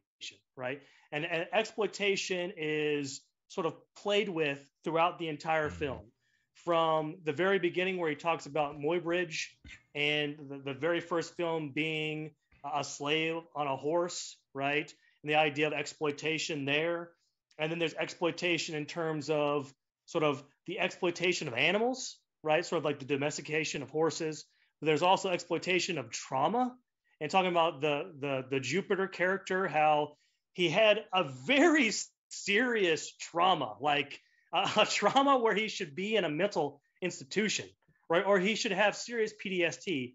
[0.57, 0.81] right?
[1.13, 5.79] And, and exploitation is sort of played with throughout the entire Mhm.
[5.79, 6.13] film,
[6.55, 9.49] from the very beginning where he talks about Muybridge
[9.95, 14.93] and the, the very first film being a slave on a horse, right?
[15.23, 17.11] and the idea of exploitation there.
[17.59, 19.73] And then there's exploitation in terms of
[20.05, 22.65] sort of the exploitation of animals, right?
[22.65, 24.45] Sort of like the domestication of horses.
[24.81, 26.77] But there's also exploitation of trauma
[27.23, 30.19] and talking about the the the Jupiter character, how
[30.53, 31.91] he had a very
[32.29, 34.21] serious trauma, like
[34.53, 37.67] a, a trauma where he should be in a mental institution,
[38.09, 38.25] right?
[38.25, 40.15] Or he should have serious PTSD,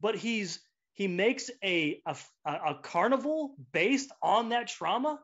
[0.00, 0.60] but he's
[0.94, 5.18] he makes a, a, a carnival based on that trauma.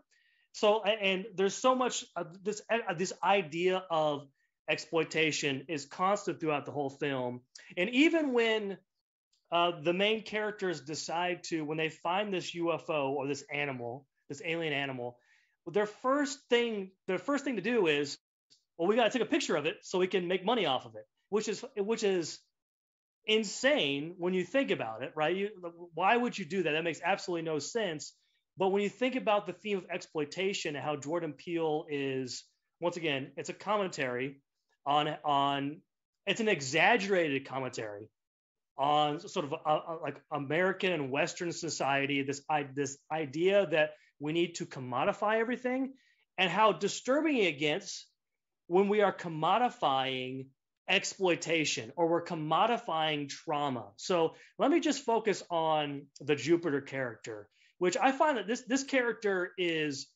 [0.53, 2.05] So, and there's so much
[2.43, 2.61] this
[2.97, 4.27] this idea of
[4.69, 7.41] exploitation is constant throughout the whole film.
[7.77, 8.79] And even when
[9.53, 14.41] uh, the main characters decide to, when they find this UFO or this animal, this
[14.45, 15.19] alien animal,
[15.67, 18.19] their first thing, their first thing to do is,
[18.77, 20.87] well, we got to take a picture of it so we can make money off
[20.87, 22.39] of it, which is which is
[23.27, 25.37] insane when you think about it, right?
[25.37, 25.49] You,
[25.95, 26.73] why would you do that?
[26.73, 28.15] That makes absolutely no sense.
[28.57, 32.45] But when you think about the theme of exploitation and how Jordan Peele is,
[32.81, 34.41] once again, it's a commentary
[34.87, 35.81] on on
[36.27, 38.09] it's an exaggerated commentary
[38.79, 42.23] on sort of a, a, like American and Western society.
[42.23, 43.91] This I, this idea that
[44.21, 45.95] we need to commodify everything,
[46.39, 48.07] and how disturbing it gets
[48.67, 50.47] when we are commodifying
[50.89, 53.87] exploitation or we're commodifying trauma.
[53.97, 58.85] So let me just focus on the Jupiter character, which I find that this this
[58.85, 60.09] character is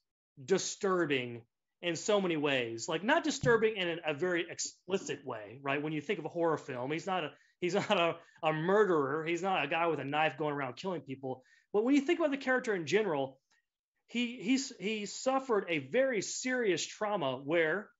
[0.44, 1.42] disturbing
[1.80, 2.88] in so many ways.
[2.88, 5.82] Like not disturbing in a very explicit way, right?
[5.82, 9.24] When you think of a horror film, he's not a he's not a, a murderer,
[9.24, 11.42] he's not a guy with a knife going around killing people.
[11.72, 13.38] But when you think about the character in general,
[14.14, 17.90] he he's he suffered a very serious trauma where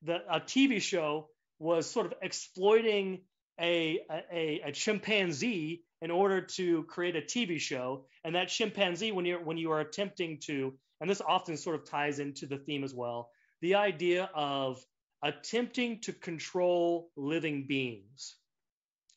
[0.00, 1.28] the a TV show
[1.58, 3.20] was sort of exploiting
[3.60, 8.06] a, a, a chimpanzee in order to create a TV show.
[8.24, 11.84] And that chimpanzee, when you're when you are attempting to, and this often sort of
[11.84, 13.28] ties into the theme as well,
[13.60, 14.82] the idea of
[15.22, 18.36] attempting to control living beings,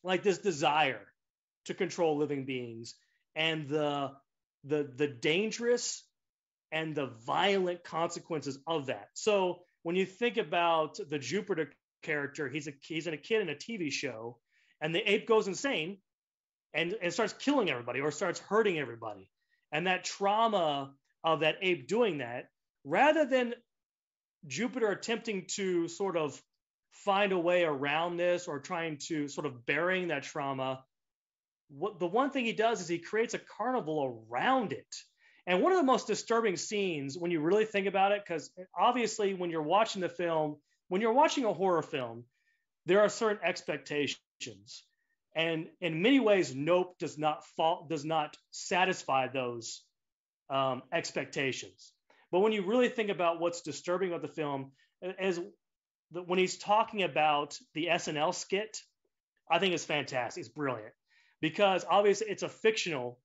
[0.02, 1.06] like this desire
[1.64, 2.94] to control living beings,
[3.34, 4.10] and the
[4.64, 6.02] the the dangerous
[6.72, 9.08] and the violent consequences of that.
[9.14, 11.72] So when you think about the Jupiter
[12.02, 14.38] character, he's a he's in a kid in a TV show,
[14.80, 15.98] and the ape goes insane
[16.72, 19.30] and, and starts killing everybody or starts hurting everybody.
[19.72, 22.48] And that trauma of that ape doing that,
[22.84, 23.54] rather than
[24.46, 26.40] Jupiter attempting to sort of
[26.92, 30.84] find a way around this or trying to sort of burying that trauma,
[31.68, 34.94] what the one thing he does is he creates a carnival around it.
[35.46, 39.34] And one of the most disturbing scenes when you really think about it, because obviously
[39.34, 40.56] when you're watching the film,
[40.88, 42.24] when you're watching a horror film,
[42.86, 44.84] there are certain expectations.
[45.36, 49.82] And in many ways, Nope does not fall, does not satisfy those
[50.48, 51.92] um, expectations.
[52.30, 54.72] But when you really think about what's disturbing about the film,
[55.18, 55.40] as
[56.12, 58.80] the, when he's talking about the SNL skit,
[59.50, 60.40] I think it's fantastic.
[60.40, 60.94] It's brilliant
[61.44, 63.18] because obviously it's a fictional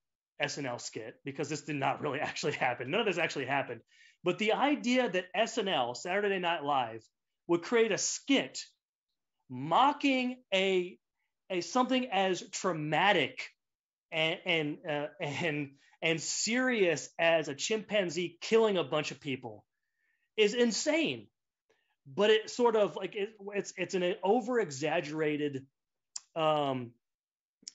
[0.43, 2.91] SNL skit because this did not really actually happen.
[2.91, 3.79] None of this actually happened.
[4.25, 7.01] But the idea that SNL, Saturday Night Live,
[7.47, 8.59] would create a skit
[9.49, 10.97] mocking a,
[11.49, 13.47] a something as traumatic
[14.11, 15.69] and and uh, and
[16.01, 19.63] and serious as a chimpanzee killing a bunch of people
[20.35, 21.27] is insane.
[22.05, 25.65] But it sort of like it, it's it's an over exaggerated
[26.35, 26.91] um,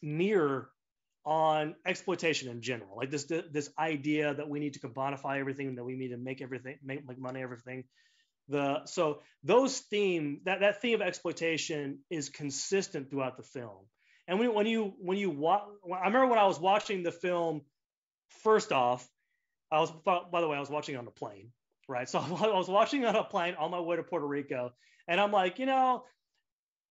[0.05, 0.71] mirror
[1.25, 2.97] on exploitation in general.
[2.97, 6.43] Like this this idea that we need to commodify everything that we need to make
[6.43, 7.85] everything make, make money everything.
[8.49, 13.87] The so those theme that that theme of exploitation is consistent throughout the film.
[14.29, 15.63] And when, when you when you watch
[15.93, 17.61] i remember when i was watching the film
[18.43, 19.07] first off
[19.71, 21.51] i was by the way i was watching on a plane
[21.89, 22.09] right?
[22.09, 24.73] So i was watching on a plane on my way to puerto rico
[25.07, 26.05] and i'm like you know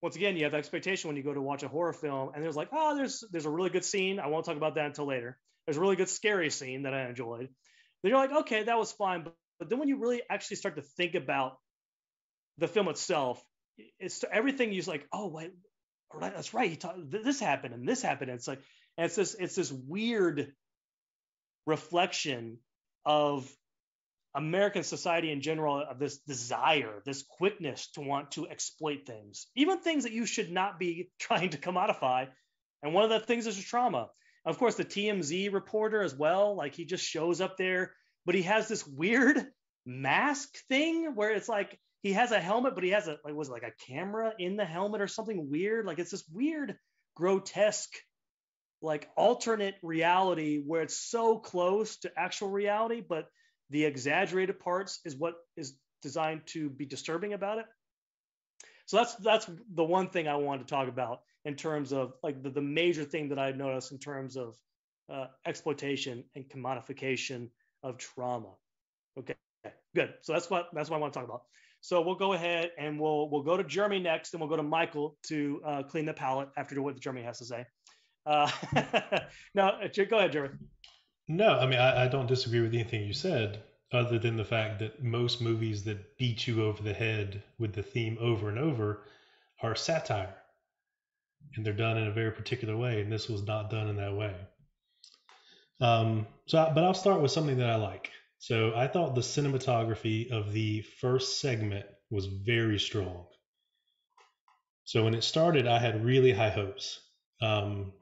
[0.04, 2.58] once again, you have expectation when you go to watch a horror film, and there's
[2.58, 4.20] like, oh, there's there's a really good scene.
[4.20, 5.38] I won't talk about that until later.
[5.66, 7.48] There's a really good scary scene that I enjoyed.
[8.04, 9.24] Then you're like, okay, that was fine.
[9.24, 11.58] But, but then when you really actually start to think about
[12.58, 13.42] the film itself,
[13.98, 14.74] it's everything.
[14.74, 15.52] You're like, oh wait,
[16.14, 16.70] right, that's right.
[16.70, 18.30] He talked, this happened and this happened.
[18.30, 18.60] And it's like,
[18.98, 20.52] and it's this it's this weird
[21.66, 22.58] reflection
[23.06, 23.50] of
[24.36, 29.80] American society in general of this desire, this quickness to want to exploit things, even
[29.80, 32.28] things that you should not be trying to commodify.
[32.82, 34.10] And one of the things is trauma.
[34.46, 37.94] Of course, the TMZ reporter as well, like he just shows up there,
[38.26, 39.46] but he has this weird
[39.86, 43.48] mask thing where it's like he has a helmet, but he has a like was
[43.48, 45.86] it like a camera in the helmet or something weird.
[45.86, 46.76] Like it's this weird,
[47.16, 47.94] grotesque,
[48.82, 53.28] like alternate reality where it's so close to actual reality, but
[53.74, 57.66] the exaggerated parts is what is designed to be disturbing about it.
[58.86, 62.44] So that's that's the one thing I wanted to talk about in terms of like
[62.44, 64.56] the, the major thing that I've noticed in terms of
[65.12, 67.50] uh, exploitation and commodification
[67.82, 68.54] of trauma.
[69.18, 69.34] Okay,
[69.96, 70.14] good.
[70.22, 71.44] So that's what that's what I want to talk about.
[71.82, 74.64] So we'll go ahead and we'll we'll go to Jeremy next, and we'll go to
[74.64, 77.66] Michael to uh, clean the palate after what Jeremy has to say.
[78.24, 78.52] Uh,
[79.56, 80.58] now, go ahead, Jeremy.
[81.28, 84.80] No, I mean, I, I don't disagree with anything you said, other than the fact
[84.80, 89.04] that most movies that beat you over the head with the theme over and over
[89.62, 90.36] are satire.
[91.56, 94.16] And they're done in a very particular way, and this was not done in that
[94.16, 94.36] way.
[95.80, 98.12] Um, so, but I'll start with something that I like.
[98.40, 103.26] So, I thought the cinematography of the first segment was very strong.
[104.84, 107.00] So, when it started, I had really high hopes.
[107.42, 107.94] Um,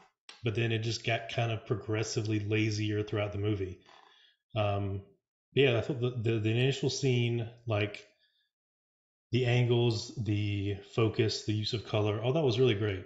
[0.43, 3.79] but then it just got kind of progressively lazier throughout the movie.
[4.55, 5.01] Um,
[5.53, 8.05] yeah, I thought the, the, the initial scene, like
[9.31, 13.05] the angles, the focus, the use of color, all that was really great.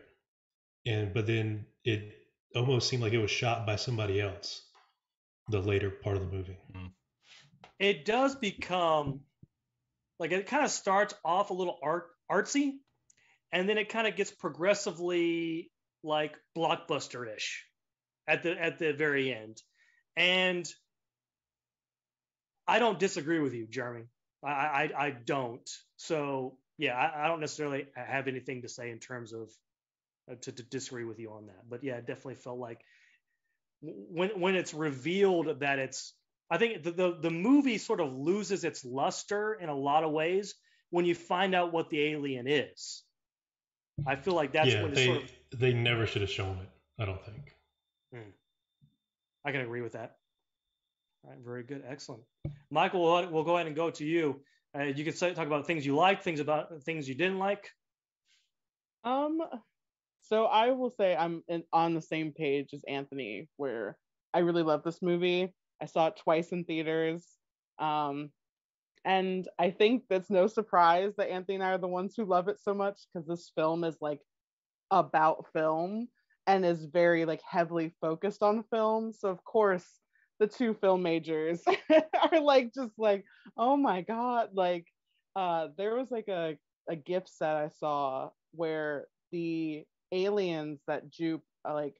[0.85, 2.13] And but then it
[2.55, 4.61] almost seemed like it was shot by somebody else.
[5.49, 6.57] The later part of the movie.
[6.75, 6.91] Mm.
[7.79, 9.21] It does become
[10.19, 12.73] like it kind of starts off a little art artsy,
[13.51, 15.71] and then it kind of gets progressively
[16.05, 17.65] like blockbuster-ish
[18.27, 19.61] at the at the very end.
[20.15, 20.67] And
[22.67, 24.05] I don't disagree with you, Jeremy.
[24.43, 25.69] I I, I don't.
[25.97, 29.49] So yeah, I, I, don't necessarily have anything to say in terms of
[30.29, 31.69] uh, to, to disagree with you on that.
[31.69, 32.81] But yeah, it definitely felt like
[33.81, 36.13] when when it's revealed that it's
[36.49, 40.11] I think the, the, the movie sort of loses its luster in a lot of
[40.11, 40.53] ways
[40.91, 43.03] when you find out what the alien is.
[44.05, 46.69] I feel like that's yeah, when they, sort of they never should have shown it.
[46.99, 47.55] I don't think.
[48.13, 48.29] Hmm.
[49.43, 50.17] I can agree with that.
[51.23, 52.23] All right, very good, excellent.
[52.69, 54.41] Michael, we'll, we'll go ahead and go to you.
[54.77, 57.71] Uh, you can say, talk about things you liked, things about things you didn't like.
[59.03, 59.41] Um,
[60.21, 63.97] so I will say I'm in, on the same page as Anthony, where
[64.33, 65.53] I really love this movie.
[65.81, 67.25] I saw it twice in theaters.
[67.79, 68.31] Um,
[69.05, 72.47] and I think that's no surprise that Anthony and I are the ones who love
[72.47, 74.21] it so much because this film is like
[74.91, 76.07] about film
[76.47, 79.13] and is very like heavily focused on film.
[79.13, 79.85] So of course
[80.39, 81.63] the two film majors
[82.31, 83.25] are like just like,
[83.57, 84.87] oh my god, like
[85.35, 86.57] uh there was like a,
[86.89, 91.95] a gift set I saw where the aliens that Jupe uh, like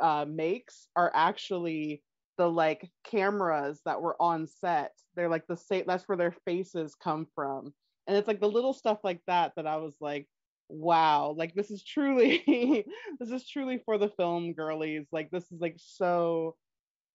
[0.00, 2.02] uh makes are actually
[2.38, 4.92] the like cameras that were on set.
[5.14, 7.72] They're like the same that's where their faces come from.
[8.06, 10.26] And it's like the little stuff like that that I was like,
[10.68, 12.42] wow, like this is truly
[13.20, 15.06] this is truly for the film girlies.
[15.12, 16.56] Like this is like so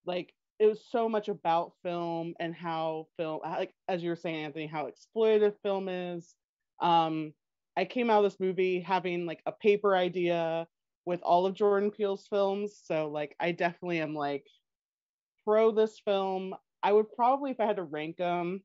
[0.06, 4.46] like it was so much about film and how film like as you were saying
[4.46, 6.36] Anthony how exploitative film is.
[6.82, 7.34] Um
[7.76, 10.68] I came out of this movie having like a paper idea
[11.06, 12.80] with all of Jordan Peele's films.
[12.84, 14.46] So like I definitely am like
[15.48, 16.54] pro this film.
[16.84, 18.62] I would probably, if I had to rank them,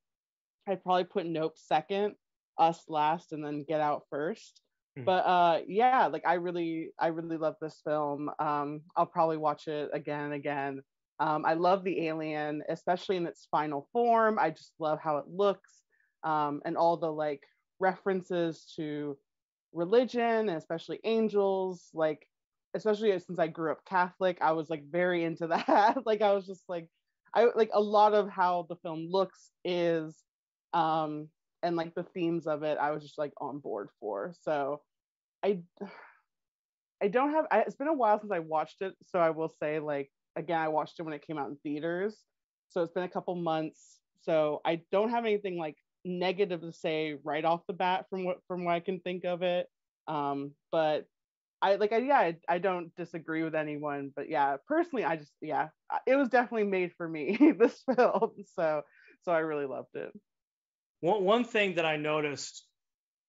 [0.68, 2.14] I'd probably put Nope second,
[2.58, 4.60] Us last, and then Get Out first.
[4.98, 5.04] Mm-hmm.
[5.04, 8.30] But uh, yeah, like I really, I really love this film.
[8.38, 10.82] Um, I'll probably watch it again and again.
[11.20, 14.38] Um, I love the alien, especially in its final form.
[14.40, 15.70] I just love how it looks
[16.24, 17.44] um, and all the like
[17.78, 19.16] references to
[19.72, 21.88] religion, and especially angels.
[21.94, 22.26] Like
[22.74, 26.06] especially since I grew up Catholic, I was like very into that.
[26.06, 26.88] like I was just like
[27.34, 30.16] I like a lot of how the film looks is
[30.74, 31.28] um
[31.62, 34.34] and like the themes of it I was just like on board for.
[34.42, 34.82] So
[35.42, 35.60] I
[37.02, 39.52] I don't have I, it's been a while since I watched it, so I will
[39.60, 42.16] say like again I watched it when it came out in theaters.
[42.70, 43.98] So it's been a couple months.
[44.22, 48.38] So I don't have anything like negative to say right off the bat from what
[48.48, 49.66] from what I can think of it.
[50.08, 51.06] Um, but
[51.62, 55.32] I like I yeah I, I, don't disagree with anyone, but yeah, personally I just
[55.40, 55.68] yeah
[56.06, 58.82] it was definitely made for me this film, so
[59.22, 60.12] so I really loved it.
[61.00, 62.66] One one thing that I noticed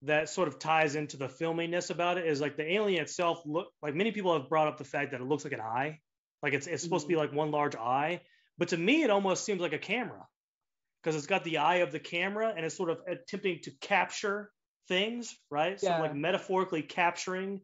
[0.02, 3.68] that sort of ties into the filminess about it is like the alien itself look
[3.82, 6.00] like many people have brought up the fact that it looks like an eye,
[6.42, 7.14] like it's it's supposed mm-hmm.
[7.14, 8.22] to be like one large eye,
[8.58, 10.26] but to me it almost seems like a camera
[11.02, 14.50] because it's got the eye of the camera and it's sort of attempting to capture
[14.88, 15.78] things, right?
[15.84, 15.98] Yeah.
[15.98, 17.62] So like metaphorically capturing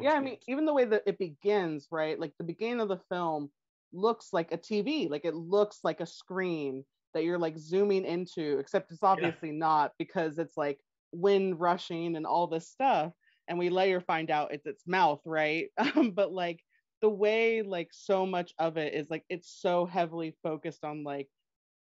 [0.00, 2.18] yeah, I mean, even the way that it begins, right?
[2.18, 3.50] Like the beginning of the film
[3.92, 8.58] looks like a TV, like it looks like a screen that you're like zooming into,
[8.58, 9.58] except it's obviously yeah.
[9.58, 10.78] not because it's like
[11.12, 13.12] wind rushing and all this stuff.
[13.48, 15.68] And we later find out it's its mouth, right?
[16.14, 16.60] but like
[17.02, 21.28] the way like so much of it is like it's so heavily focused on like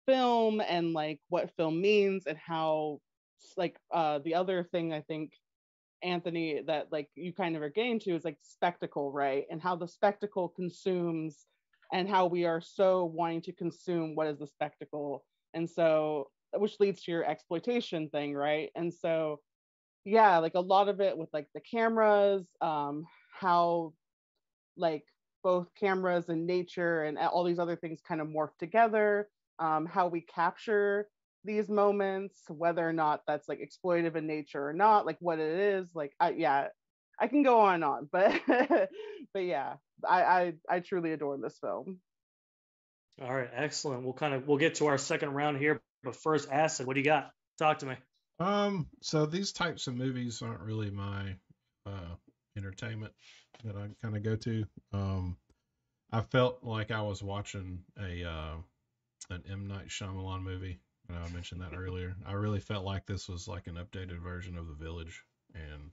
[0.07, 2.99] film and like what film means and how
[3.57, 5.33] like uh the other thing I think
[6.03, 9.45] Anthony that like you kind of are getting to is like spectacle, right?
[9.49, 11.45] And how the spectacle consumes
[11.91, 15.23] and how we are so wanting to consume what is the spectacle.
[15.53, 18.69] And so which leads to your exploitation thing, right?
[18.75, 19.39] And so
[20.05, 23.05] yeah, like a lot of it with like the cameras, um,
[23.39, 23.93] how
[24.75, 25.03] like
[25.43, 30.07] both cameras and nature and all these other things kind of morph together, um, how
[30.07, 31.07] we capture
[31.43, 35.59] these moments, whether or not that's like exploitative in nature or not, like what it
[35.59, 35.87] is.
[35.93, 36.67] Like, I, yeah,
[37.19, 38.41] I can go on and on, but
[39.33, 39.75] but yeah,
[40.07, 41.99] I, I I truly adore this film.
[43.21, 44.03] All right, excellent.
[44.03, 46.99] We'll kind of we'll get to our second round here, but first, Acid, what do
[46.99, 47.31] you got?
[47.59, 47.95] Talk to me.
[48.39, 51.35] Um, so these types of movies aren't really my
[51.85, 52.15] uh,
[52.57, 53.13] entertainment
[53.63, 54.65] that I kind of go to.
[54.91, 55.37] Um,
[56.11, 58.55] I felt like I was watching a uh,
[59.29, 60.79] an M Night Shyamalan movie
[61.09, 62.15] I know I mentioned that earlier.
[62.25, 65.91] I really felt like this was like an updated version of The Village, and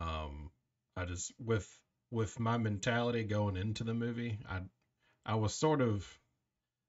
[0.00, 0.50] um,
[0.96, 1.68] I just with
[2.10, 4.60] with my mentality going into the movie, I
[5.24, 6.18] I was sort of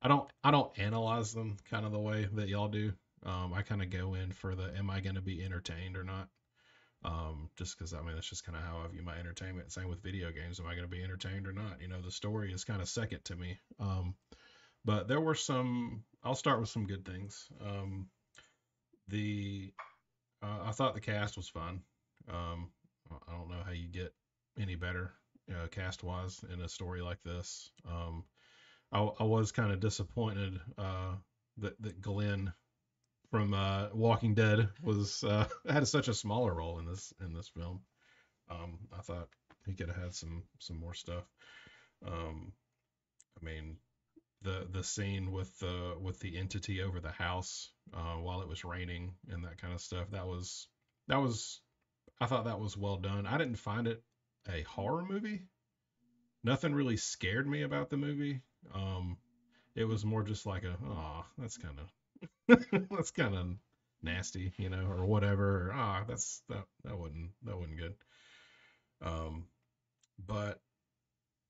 [0.02, 2.94] I don't I don't analyze them kind of the way that y'all do.
[3.26, 6.04] Um, I kind of go in for the am I going to be entertained or
[6.04, 6.30] not.
[7.04, 9.72] Um, just because I mean that's just kind of how I view my entertainment.
[9.72, 10.60] Same with video games.
[10.60, 11.82] Am I going to be entertained or not?
[11.82, 13.58] You know, the story is kind of second to me.
[13.80, 14.16] Um,
[14.90, 16.04] but there were some.
[16.24, 17.48] I'll start with some good things.
[17.64, 18.08] Um,
[19.08, 19.72] the
[20.42, 21.82] uh, I thought the cast was fun.
[22.28, 22.72] Um,
[23.12, 24.16] I don't know how you get
[24.60, 25.12] any better
[25.52, 27.70] uh, cast wise in a story like this.
[27.88, 28.24] Um,
[28.92, 31.14] I, I was kind of disappointed uh,
[31.60, 32.52] that that Glenn
[33.30, 37.48] from uh, Walking Dead was uh, had such a smaller role in this in this
[37.48, 37.82] film.
[38.50, 39.30] Um, I thought
[39.68, 41.30] he could have had some some more stuff.
[42.04, 42.54] Um,
[43.40, 43.78] I mean,
[44.42, 48.64] the the scene with the with the entity over the house uh, while it was
[48.64, 50.10] raining and that kind of stuff.
[50.12, 50.68] That was
[51.08, 51.62] that was
[52.22, 53.26] I thought that was well done.
[53.26, 54.04] I didn't find it
[54.50, 55.42] a horror movie.
[56.44, 58.42] Nothing really scared me about the movie.
[58.74, 59.18] Um,
[59.76, 63.48] it was more just like a oh that's kind of that's kind of
[64.02, 65.72] nasty, you know, or whatever.
[65.74, 67.96] Ah, that's that that wasn't that wasn't good.
[69.02, 69.46] Um,
[70.28, 70.62] but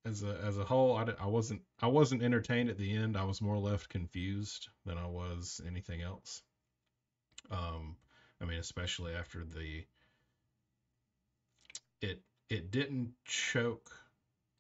[0.09, 3.15] as a as a whole, I, I wasn't I wasn't entertained at the end.
[3.15, 6.41] I was more left confused than I was anything else.
[7.51, 7.95] Um,
[8.41, 9.85] I mean, especially after the
[12.01, 13.91] it it didn't choke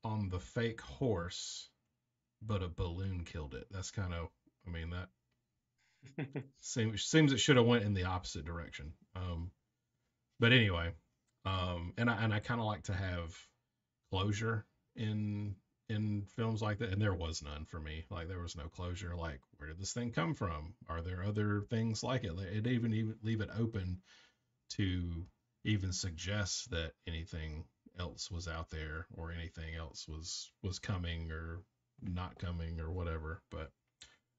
[0.03, 1.69] on the fake horse,
[2.41, 3.67] but a balloon killed it.
[3.71, 4.29] That's kind of
[4.67, 8.93] I mean that seems seems it should have went in the opposite direction.
[9.15, 9.51] Um,
[10.39, 10.91] but anyway,
[11.45, 13.35] um, and I and I kind of like to have
[14.11, 14.65] closure
[14.99, 15.55] in
[15.89, 18.05] in films like that and there was none for me.
[18.11, 19.15] Like there was no closure.
[19.15, 20.75] Like where did this thing come from?
[20.87, 22.33] Are there other things like it?
[22.37, 24.01] It even even leave it open
[24.71, 25.25] to
[25.63, 27.65] even suggest that anything
[27.99, 31.61] else was out there or anything else was was coming or
[32.01, 33.41] not coming or whatever.
[33.49, 33.71] But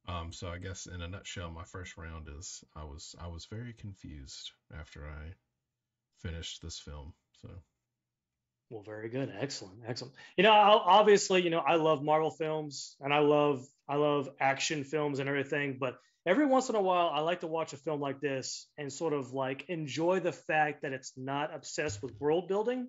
[0.08, 3.44] um so i guess in a nutshell my first round is i was i was
[3.44, 5.34] very confused after i
[6.22, 7.12] finished this film.
[7.42, 7.48] So
[8.70, 9.32] well, very good.
[9.38, 9.80] Excellent.
[9.86, 10.14] Excellent.
[10.36, 14.28] You know, I'll, obviously, you know, I love Marvel films and I love I love
[14.40, 17.76] action films and everything, but every once in a while I like to watch a
[17.76, 22.18] film like this and sort of like enjoy the fact that it's not obsessed with
[22.20, 22.86] world building.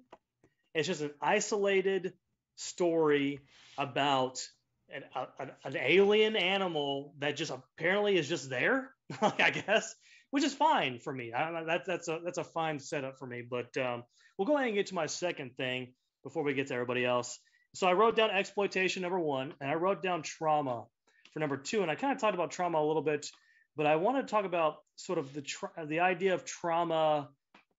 [0.76, 2.14] It's just an isolated
[2.58, 3.40] story
[3.78, 4.48] about
[4.94, 9.96] an, a, an alien animal that just apparently is just there, I guess,
[10.30, 11.34] which is fine for me.
[11.34, 13.42] I, that, that's a that's a fine setup for me.
[13.50, 14.04] But um,
[14.42, 17.38] we'll go ahead and get to my second thing before we get to everybody else.
[17.76, 20.86] So I wrote down exploitation number one, and I wrote down trauma
[21.32, 21.84] for number two.
[21.84, 23.30] And I kind of talked about trauma a little bit,
[23.78, 27.30] but I want to talk about sort of the tra- the idea of trauma,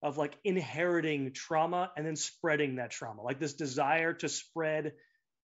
[0.05, 4.93] of like inheriting trauma and then spreading that trauma, like this desire to spread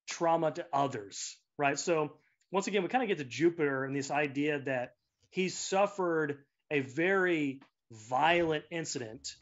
[0.09, 1.81] trauma to others, right?
[1.81, 2.13] So
[2.53, 4.93] once again, we kind of get to Jupiter and this idea that
[5.31, 6.39] he suffered
[6.71, 7.61] a very
[7.91, 9.35] violent incident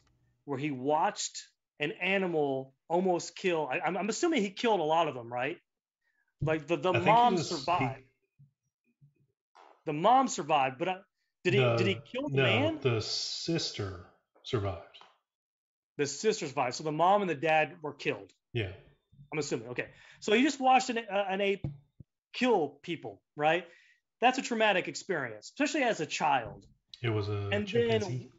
[0.45, 1.43] where he watched
[1.79, 3.69] an animal almost kill.
[3.71, 5.57] I, am assuming he killed a lot of them, right?
[6.41, 7.97] Like the the mom was, survived.
[7.97, 8.03] He,
[9.85, 10.95] the mom survived, but uh,
[11.43, 12.79] did he did he kill the no, man?
[12.81, 14.05] The sister
[14.43, 14.83] survived.
[15.97, 16.75] The sister survived.
[16.75, 18.31] So the mom and the dad were killed.
[18.53, 18.71] Yeah.
[19.31, 19.69] I'm assuming.
[19.69, 19.87] Okay.
[20.19, 21.65] So you just watched an, uh, an ape
[22.33, 23.65] kill people, right?
[24.21, 26.65] That's a traumatic experience, especially as a child.
[27.03, 28.07] It was a and chimpanzee.
[28.07, 28.29] Then,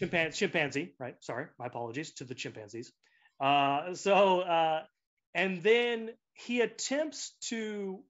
[0.00, 1.14] chimpanzee, chimpanzee, right?
[1.20, 2.90] Sorry, my apologies to the chimpanzees.
[3.38, 4.82] Uh, so, uh,
[5.34, 8.00] and then he attempts to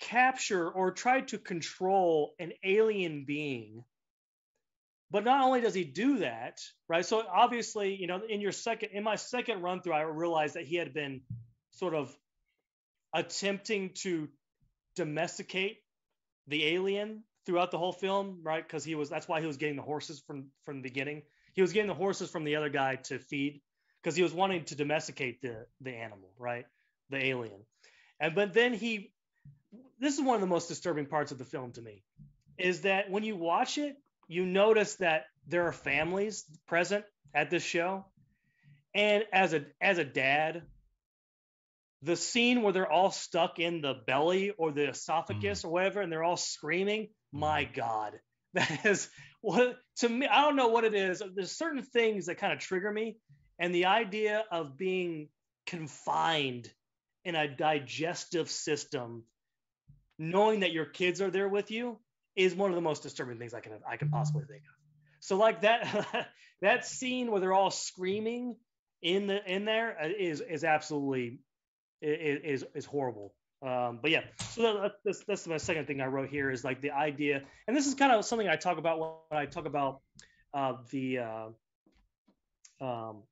[0.00, 3.82] capture or try to control an alien being.
[5.10, 7.04] But not only does he do that, right?
[7.04, 10.64] So obviously, you know, in your second, in my second run through, I realized that
[10.64, 11.22] he had been
[11.70, 12.14] sort of
[13.14, 14.28] attempting to
[14.96, 15.78] domesticate
[16.48, 18.62] the alien throughout the whole film, right?
[18.62, 21.22] Because he was that's why he was getting the horses from from the beginning.
[21.54, 23.62] He was getting the horses from the other guy to feed
[24.02, 26.66] because he was wanting to domesticate the the animal, right?
[27.10, 27.60] The alien.
[28.20, 29.12] And but then he
[29.98, 32.02] this is one of the most disturbing parts of the film to me
[32.58, 33.96] is that when you watch it,
[34.28, 38.04] you notice that there are families present at this show.
[38.94, 40.62] And as a as a dad,
[42.02, 45.64] the scene where they're all stuck in the belly or the esophagus mm.
[45.66, 48.18] or whatever and they're all screaming my God,
[48.54, 49.08] that is
[49.40, 50.26] what to me.
[50.26, 51.22] I don't know what it is.
[51.34, 53.18] There's certain things that kind of trigger me,
[53.58, 55.28] and the idea of being
[55.66, 56.70] confined
[57.24, 59.24] in a digestive system,
[60.18, 61.98] knowing that your kids are there with you,
[62.36, 64.74] is one of the most disturbing things I can I can possibly think of.
[65.20, 66.28] So like that
[66.62, 68.56] that scene where they're all screaming
[69.02, 71.40] in the in there is is is absolutely
[72.00, 73.34] is is horrible.
[73.62, 76.90] Um, but yeah, so that's, that's my second thing I wrote here is like the
[76.90, 78.98] idea, and this is kind of something I talk about
[79.30, 80.00] when I talk about
[80.52, 81.46] uh, the uh,
[82.80, 83.22] um,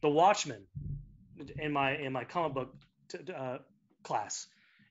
[0.00, 0.62] the Watchmen
[1.58, 2.74] in my in my comic book
[3.10, 3.58] t- uh,
[4.02, 4.46] class.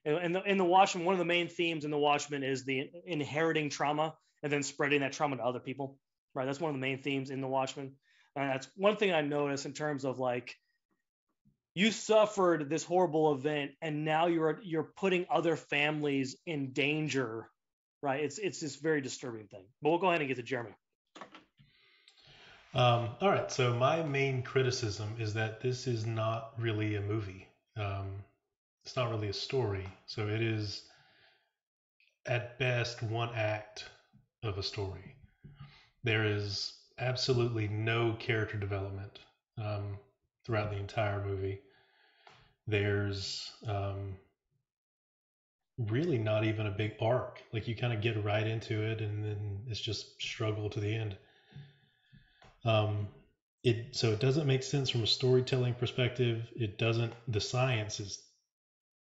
[0.06, 2.90] In the in the Watchmen, one of the main themes in the Watchmen is the
[3.06, 5.98] inheriting trauma and then spreading that trauma to other people.
[6.34, 7.94] Right, that's one of the main themes in the Watchmen.
[8.36, 10.56] And that's one thing I notice in terms of like
[11.74, 17.50] you suffered this horrible event and now you're you're putting other families in danger
[18.02, 18.24] right?
[18.24, 19.64] It's it's this very disturbing thing.
[19.82, 20.74] But we'll go ahead and get to jeremy.
[22.74, 23.52] Um, all right.
[23.52, 27.48] So my main criticism is that this is not really a movie.
[27.78, 28.24] Um,
[28.84, 29.88] it's not really a story.
[30.06, 30.84] So it is
[32.26, 33.86] at best one act
[34.44, 35.16] of a story.
[36.04, 39.20] There is absolutely no character development.
[39.58, 39.98] Um,
[40.46, 41.60] throughout the entire movie.
[42.68, 44.16] There's um,
[45.78, 47.42] really not even a big arc.
[47.54, 50.96] Like you kind of get right into it, and then it's just struggle to the
[50.96, 51.18] end.
[52.64, 53.08] Um,
[53.64, 56.52] it so it doesn't make sense from a storytelling perspective.
[56.56, 57.14] It doesn't.
[57.28, 58.22] The science is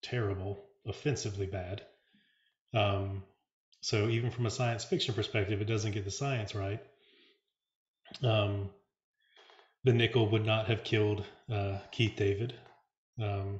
[0.01, 1.81] terrible, offensively bad.
[2.73, 3.23] Um,
[3.81, 6.81] so even from a science fiction perspective, it doesn't get the science right.
[8.21, 8.69] Um,
[9.83, 12.53] the nickel would not have killed uh, Keith David.
[13.21, 13.59] Um,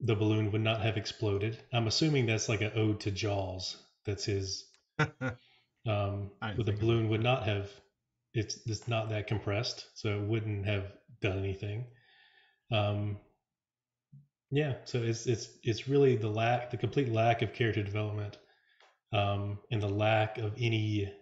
[0.00, 1.58] the balloon would not have exploded.
[1.72, 3.76] I'm assuming that's like an ode to Jaws.
[4.04, 4.64] That's his.
[5.84, 7.68] Um, but the balloon would not have.
[8.34, 11.86] It's it's not that compressed, so it wouldn't have done anything.
[12.70, 13.18] Um,
[14.50, 18.38] yeah, so it's it's it's really the lack, the complete lack of character development,
[19.12, 21.12] um, and the lack of any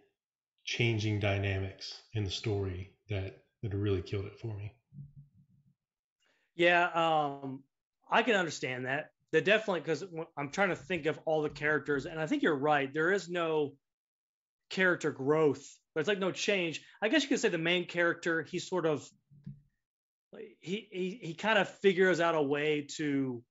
[0.65, 4.73] changing dynamics in the story that that really killed it for me.
[6.55, 7.63] Yeah, um,
[8.11, 9.11] I can understand that.
[9.33, 10.05] That definitely because
[10.37, 12.93] I'm trying to think of all the characters, and I think you're right.
[12.93, 13.75] There is no
[14.71, 15.65] character growth.
[15.95, 16.83] There's like no change.
[17.01, 19.09] I guess you could say the main character, he sort of
[20.61, 23.43] he he, he kind of figures out a way to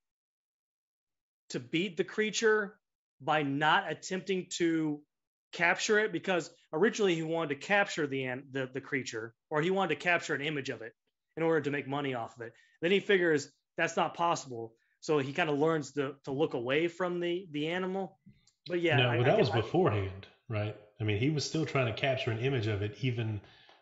[1.49, 2.75] to beat the creature
[3.21, 5.01] by not attempting to
[5.51, 9.95] capture it because originally he wanted to capture the the the creature or he wanted
[9.95, 10.93] to capture an image of it
[11.37, 12.53] in order to make money off of it.
[12.81, 14.73] Then he figures that's not possible.
[15.01, 18.19] So he kind of learns to, to look away from the, the animal.
[18.67, 18.97] But yeah.
[18.97, 20.75] No, I, but that I was beforehand, right?
[20.99, 22.97] I mean, he was still trying to capture an image of it.
[23.01, 23.39] Even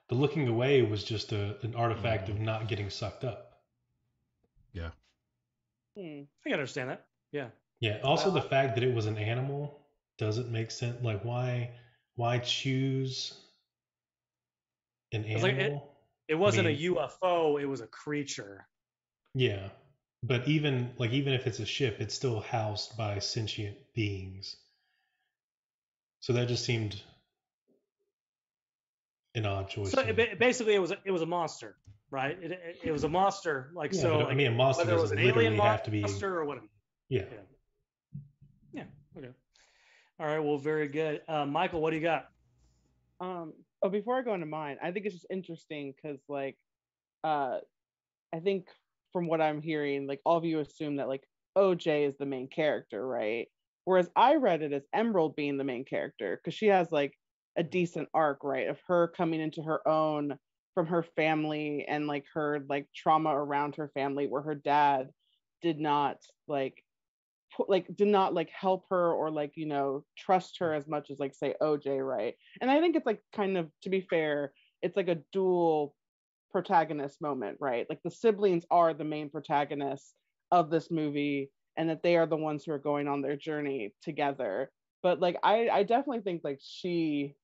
[0.10, 2.38] the looking away was just a, an artifact mm-hmm.
[2.38, 3.54] of not getting sucked up.
[4.74, 4.90] Yeah.
[5.98, 6.22] Hmm.
[6.46, 7.06] I can understand that.
[7.32, 7.48] Yeah.
[7.80, 8.00] Yeah.
[8.04, 9.80] Also, well, the fact that it was an animal
[10.18, 11.04] doesn't make sense.
[11.04, 11.72] Like, why,
[12.16, 13.34] why choose
[15.12, 15.42] an animal?
[15.42, 15.82] Like it,
[16.30, 17.62] it, wasn't I mean, a UFO.
[17.62, 18.68] It was a creature.
[19.34, 19.70] Yeah
[20.24, 24.56] but even like even if it's a ship it's still housed by sentient beings
[26.20, 27.02] so that just seemed
[29.36, 31.76] an odd choice so it, basically it was a, it was a monster
[32.10, 35.18] right it, it, it was a monster like yeah, so i mean a monster doesn't
[35.18, 36.60] literally have to be monster or what
[37.10, 37.22] yeah.
[37.32, 37.38] yeah
[40.20, 42.28] all right well very good uh, michael what do you got
[43.20, 43.54] um
[43.84, 46.58] oh before i go into mine i think it's just interesting because like
[47.24, 47.58] uh
[48.34, 48.68] i think
[49.18, 51.24] from what I'm hearing, like all of you assume that like
[51.58, 53.48] OJ is the main character, right?
[53.86, 57.18] Whereas I read it as Emerald being the main character because she has like
[57.58, 58.68] a decent arc, right?
[58.68, 60.38] Of her coming into her own
[60.76, 65.10] from her family and like her like trauma around her family where her dad
[65.64, 66.84] did not like
[67.68, 70.78] like did not like help her or like you know trust her mm.
[70.78, 72.36] as much as like say OJ, right?
[72.62, 75.96] And I think it's like kind of to be fair, it's like a dual
[76.52, 77.86] protagonist moment, right?
[77.90, 80.14] Like the siblings are the main protagonists
[80.52, 83.94] of this movie and that they are the ones who are going on their journey
[84.02, 84.72] together.
[85.04, 87.36] But like I I definitely think like she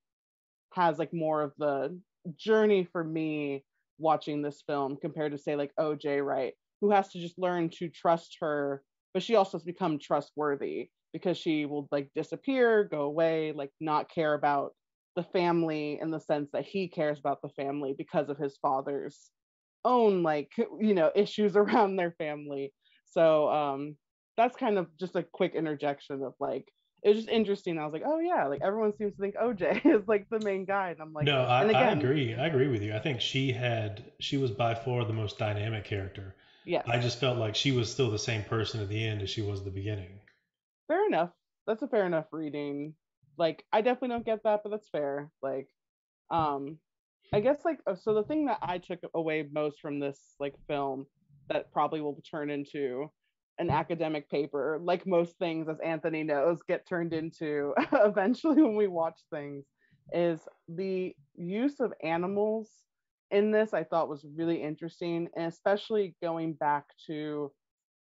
[0.74, 2.00] has like more of the
[2.38, 3.64] journey for me
[4.00, 6.54] watching this film compared to say like OJ, right?
[6.82, 8.84] Who has to just learn to trust her,
[9.14, 14.10] but she also has become trustworthy because she will like disappear, go away, like not
[14.10, 14.74] care about
[15.16, 19.30] the family in the sense that he cares about the family because of his father's
[19.86, 22.74] own like you know issues around their family.
[23.06, 23.96] So um
[24.38, 26.68] that's kind of just a quick interjection of like
[27.04, 27.78] it was just interesting.
[27.78, 30.66] I was like oh yeah like everyone seems to think oj is like the main
[30.66, 30.92] guy.
[30.92, 32.96] And i'm like no I, again, I agree i agree with you.
[32.96, 36.36] I think she had she was by far the most dynamic character.
[36.66, 39.30] Yeah i just felt like she was still the same person at the end as
[39.30, 40.20] she was at the beginning.
[40.88, 41.32] Fair enough.
[41.66, 42.94] That's a fair enough reading.
[43.38, 45.32] Like I definitely don't get that, but that's fair.
[45.42, 45.68] Like,
[46.30, 46.78] um,
[47.34, 50.54] I guess like uh, so the thing that I took away most from this like
[50.68, 51.08] film
[51.50, 53.12] that probably will turn into
[53.60, 58.88] an academic paper, like most things, as Anthony knows, get turned into eventually when we
[58.88, 59.66] watch things,
[60.12, 62.70] is the use of animals
[63.32, 67.52] in this I thought was really interesting, and especially going back to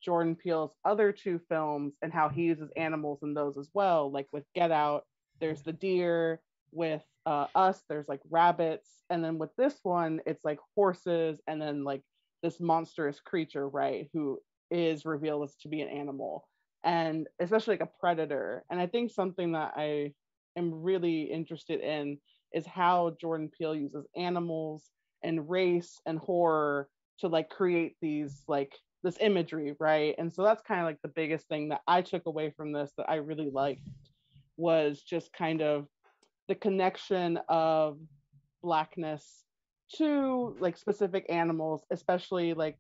[0.04, 4.12] Jordan Peele's other two films and how he uses animals in those as well.
[4.12, 5.04] Like with Get Out,
[5.40, 6.42] there's the deer.
[6.72, 8.90] With uh, Us, there's like rabbits.
[9.12, 12.02] And then with this one, it's like horses and then like
[12.42, 14.10] this monstrous creature, right?
[14.14, 14.40] Who
[14.72, 16.48] is revealed as to be an animal
[16.84, 18.64] and especially like a predator.
[18.70, 20.14] And I think something that I
[20.58, 22.18] am really interested in
[22.54, 24.90] is how Jordan Peele uses animals
[25.24, 26.90] and race and horror
[27.20, 30.16] to like create these like this imagery, right?
[30.18, 32.92] And so that's kind of like the biggest thing that I took away from this
[32.98, 33.82] that I really liked
[34.58, 35.88] was just kind of
[36.48, 37.98] the connection of
[38.62, 39.44] blackness
[39.96, 42.78] to like specific animals, especially like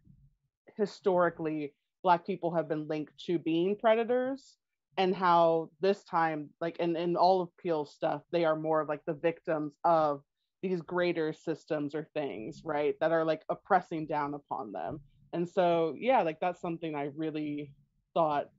[0.77, 4.57] historically black people have been linked to being predators
[4.97, 8.89] and how this time like in, in all of Peele's stuff they are more of
[8.89, 10.21] like the victims of
[10.61, 14.99] these greater systems or things right that are like oppressing down upon them.
[15.31, 17.71] And so yeah like that's something i really
[18.13, 18.49] thought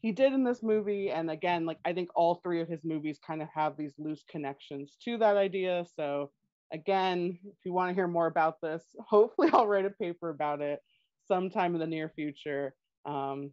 [0.00, 1.10] he did in this movie.
[1.10, 4.24] And again like i think all three of his movies kind of have these loose
[4.28, 5.86] connections to that idea.
[5.96, 6.30] So
[6.72, 10.60] again if you want to hear more about this hopefully i'll write a paper about
[10.60, 10.80] it
[11.28, 12.74] sometime in the near future
[13.06, 13.52] um,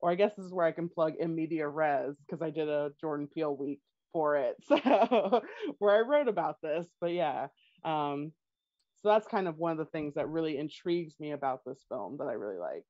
[0.00, 2.68] or i guess this is where i can plug in media res because i did
[2.68, 3.80] a jordan peele week
[4.12, 5.42] for it so
[5.78, 7.48] where i wrote about this but yeah
[7.84, 8.32] um,
[9.02, 12.16] so that's kind of one of the things that really intrigues me about this film
[12.18, 12.86] that i really liked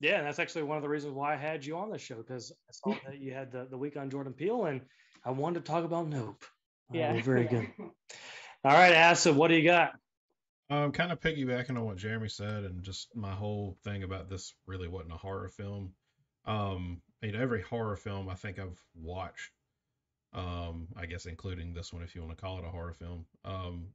[0.00, 2.16] Yeah, and that's actually one of the reasons why I had you on the show
[2.16, 4.82] because I saw that you had the, the week on Jordan Peele, and
[5.24, 6.44] I wanted to talk about Nope.
[6.90, 7.20] Uh, Yeah.
[7.20, 7.68] very good.
[8.64, 9.92] All right, Asa, what do you got?
[10.70, 14.54] Um, kind of piggybacking on what Jeremy said, and just my whole thing about this
[14.66, 15.94] really wasn't a horror film.
[16.46, 19.50] Um, I mean, every horror film I think I've watched,
[20.32, 23.26] um, I guess including this one, if you want to call it a horror film,
[23.44, 23.88] um,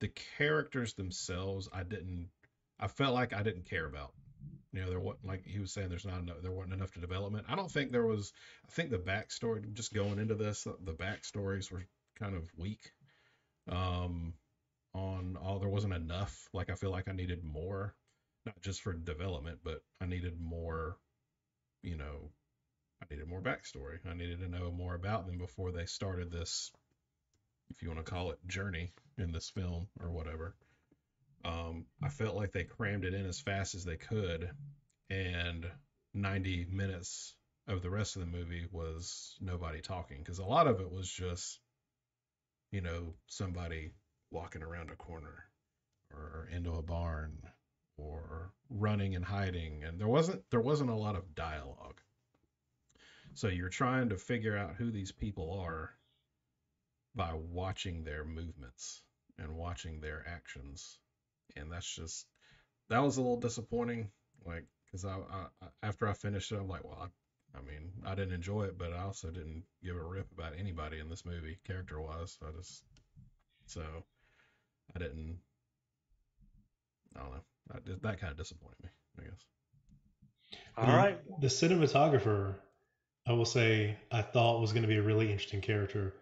[0.00, 2.30] the characters themselves, I didn't,
[2.80, 4.12] I felt like I didn't care about.
[4.72, 7.00] You know, there wasn't like he was saying, there's not enough, there wasn't enough to
[7.00, 7.46] development.
[7.48, 8.32] I don't think there was.
[8.68, 11.86] I think the backstory, just going into this, the backstories were
[12.18, 12.90] kind of weak.
[13.70, 14.34] Um,
[14.96, 16.48] on all there wasn't enough.
[16.52, 17.94] Like i feel like i needed more
[18.46, 20.96] not just for development but i needed more
[21.82, 22.30] you know
[23.02, 23.98] i needed more backstory.
[24.08, 26.72] I needed to know more about them before they started this
[27.70, 30.54] if you want to call it journey in this film or whatever.
[31.44, 34.50] Um i felt like they crammed it in as fast as they could
[35.10, 35.66] and
[36.14, 37.34] 90 minutes
[37.68, 41.10] of the rest of the movie was nobody talking because a lot of it was
[41.10, 41.60] just
[42.72, 43.90] you know somebody
[44.30, 45.44] walking around a corner
[46.12, 47.38] or into a barn
[47.96, 49.84] or running and hiding.
[49.84, 52.00] And there wasn't there wasn't a lot of dialogue.
[53.34, 55.90] So you're trying to figure out who these people are
[57.14, 59.02] by watching their movements
[59.38, 60.98] and watching their actions.
[61.56, 62.26] And that's just
[62.88, 64.10] that was a little disappointing.
[64.44, 65.16] Like because I,
[65.62, 68.78] I after i finished it i'm like well I, I mean i didn't enjoy it
[68.78, 72.50] but i also didn't give a rip about anybody in this movie character wise i
[72.56, 72.82] just
[73.66, 73.82] so
[74.94, 75.38] I didn't.
[77.16, 77.40] I don't know.
[77.72, 79.46] That, that kind of disappointed me, I guess.
[80.76, 81.40] All The- right.
[81.40, 82.54] The cinematographer,
[83.26, 86.14] I will say, I thought was going to be a really interesting character,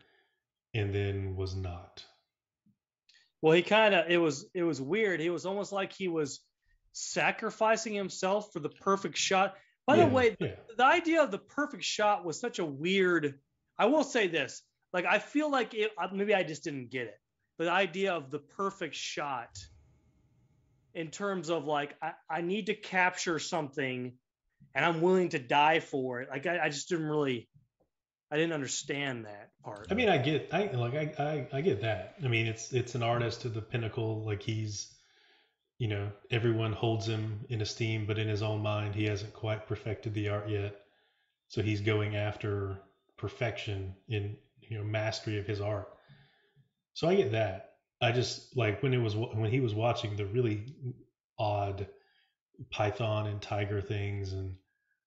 [0.72, 2.04] and then was not.
[3.42, 5.20] Well, he kind of it was it was weird.
[5.20, 6.40] He was almost like he was
[6.92, 9.54] sacrificing himself for the perfect shot.
[9.86, 10.54] By Yeah, the way, yeah.
[10.78, 13.38] the idea of the perfect shot was such a weird.
[13.78, 14.62] I will say this:
[14.94, 15.90] like I feel like it.
[16.00, 17.20] uh, Maybe I just didn't get it.
[17.58, 19.58] The idea of the perfect shot,
[20.92, 24.12] in terms of like I, I need to capture something,
[24.74, 26.28] and I'm willing to die for it.
[26.28, 27.48] Like I, I just didn't really.
[28.30, 29.86] I didn't understand that part.
[29.90, 32.16] I mean, I get, I like, I, I, I get that.
[32.24, 34.24] I mean, it's it's an artist to the pinnacle.
[34.24, 34.92] Like he's,
[35.78, 39.68] you know, everyone holds him in esteem, but in his own mind, he hasn't quite
[39.68, 40.74] perfected the art yet.
[41.48, 42.80] So he's going after
[43.16, 45.93] perfection in, you know, mastery of his art.
[46.94, 47.72] So I get that.
[48.00, 50.66] I just like when it was when he was watching the really
[51.38, 51.86] odd
[52.70, 54.56] python and tiger things, and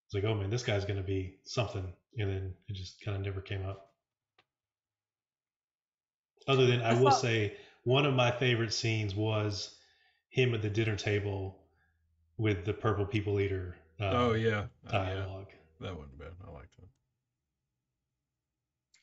[0.06, 3.24] it's like, oh man, this guy's gonna be something, and then it just kind of
[3.24, 3.92] never came up.
[6.48, 9.76] Other than I I will thought- say, one of my favorite scenes was
[10.30, 11.58] him at the dinner table
[12.38, 13.76] with the purple people eater.
[14.00, 15.48] Uh, oh yeah, Uh, yeah, dialogue.
[15.82, 16.34] that wasn't bad.
[16.46, 16.88] I liked it.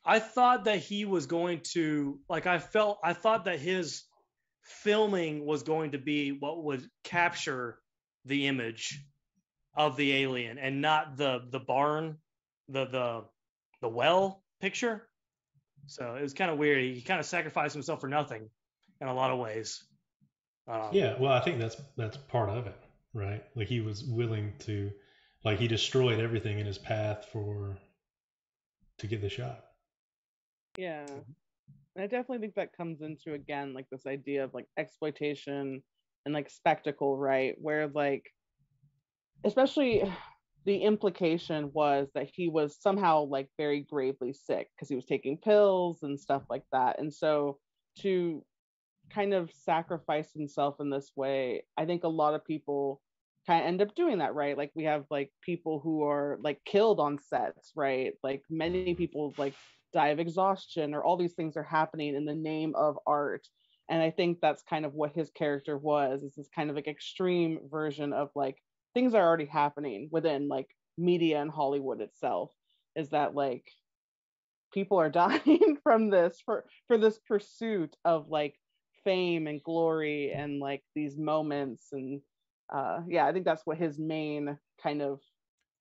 [0.05, 4.05] I thought that he was going to like I felt I thought that his
[4.63, 7.79] filming was going to be what would capture
[8.25, 9.01] the image
[9.77, 12.19] of the alien and not the the barn
[12.69, 13.25] the the
[13.81, 15.07] the well picture.
[15.87, 16.83] So it was kind of weird.
[16.83, 18.49] He kind of sacrificed himself for nothing
[19.01, 19.85] in a lot of ways.
[20.67, 22.77] Um, Yeah, well, I think that's that's part of it,
[23.13, 23.45] right?
[23.55, 24.91] Like he was willing to,
[25.45, 27.77] like he destroyed everything in his path for
[28.99, 29.63] to get the shot.
[30.77, 31.07] Yeah.
[31.09, 35.83] And I definitely think that comes into again like this idea of like exploitation
[36.25, 37.55] and like spectacle, right?
[37.59, 38.25] Where like
[39.45, 40.03] especially
[40.65, 45.37] the implication was that he was somehow like very gravely sick because he was taking
[45.37, 46.99] pills and stuff like that.
[46.99, 47.59] And so
[48.01, 48.43] to
[49.11, 53.03] kind of sacrifice himself in this way, I think a lot of people
[53.47, 54.57] kind of end up doing that, right?
[54.57, 58.15] Like we have like people who are like killed on sets, right?
[58.23, 59.55] Like many people like
[59.95, 63.49] die of exhaustion or all these things are happening in the name of art.
[63.89, 66.89] And I think that's kind of what his character was, is this kind of like
[66.89, 68.59] extreme version of like
[68.95, 70.69] things are already happening within like
[70.99, 72.53] media and Hollywood itself.
[72.97, 73.67] Is that like
[74.73, 78.57] people are dying from this for for this pursuit of like
[79.05, 82.23] fame and glory and like these moments and
[82.73, 85.21] uh yeah i think that's what his main kind of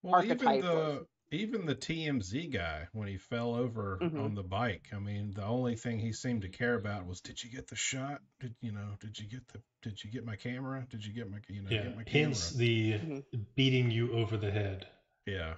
[0.04, 1.08] Well, even archetype the was.
[1.34, 4.24] Even the TMZ guy when he fell over Mhm.
[4.24, 4.88] on the bike.
[4.94, 7.76] I mean, the only thing he seemed to care about was, did you get the
[7.76, 8.22] shot?
[8.40, 8.96] Did you know?
[9.00, 9.62] Did you get the?
[9.82, 10.86] Did you get my camera?
[10.90, 11.40] Did you get my?
[11.48, 11.84] You know, Yeah.
[11.84, 12.26] get my camera.
[12.28, 13.24] Hence the Mhm.
[13.56, 14.88] beating you over the head.
[15.26, 15.56] yeah.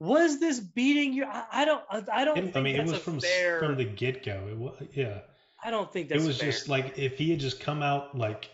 [0.00, 1.24] Was this beating you?
[1.24, 1.84] I, I don't.
[1.90, 2.38] I, I don't.
[2.38, 3.58] It- think I mean, it was from fair.
[3.58, 4.46] from the get go.
[4.48, 5.20] It was yeah.
[5.62, 6.22] I don't think that's.
[6.22, 6.50] It was fair.
[6.52, 8.48] just like if he had just come out like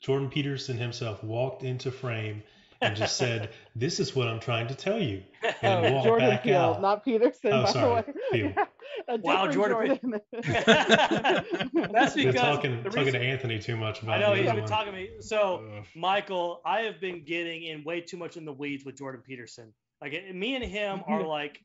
[0.00, 2.42] Jordan Peterson himself walked into frame
[2.80, 5.22] and just said, "This is what I'm trying to tell you,"
[5.62, 6.80] and Oh, walk Jordan back Peele, out.
[6.82, 8.52] not Peterson, Oh, by sorry, the way.
[8.54, 8.54] Peele.
[9.08, 10.20] A Wow, Jordan Jordan.
[11.92, 14.46] That's You're because talking the talking to Anthony too much about I know the he's
[14.48, 14.70] other been one.
[14.70, 15.10] talking to me.
[15.20, 15.84] So, Ugh.
[15.94, 19.72] Michael, I have been getting in way too much in the weeds with Jordan Peterson.
[20.00, 21.58] Like, me and him are like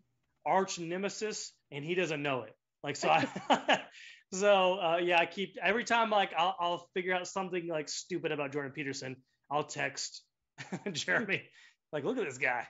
[0.46, 2.56] arch nemesis, and he doesn't know it.
[2.84, 3.82] Like, so I.
[4.32, 8.32] So uh, yeah, I keep every time like I'll, I'll figure out something like stupid
[8.32, 9.18] about Jordan Peterson.
[9.52, 10.24] I'll text
[10.92, 11.44] Jeremy,
[11.92, 12.68] like, look at this guy.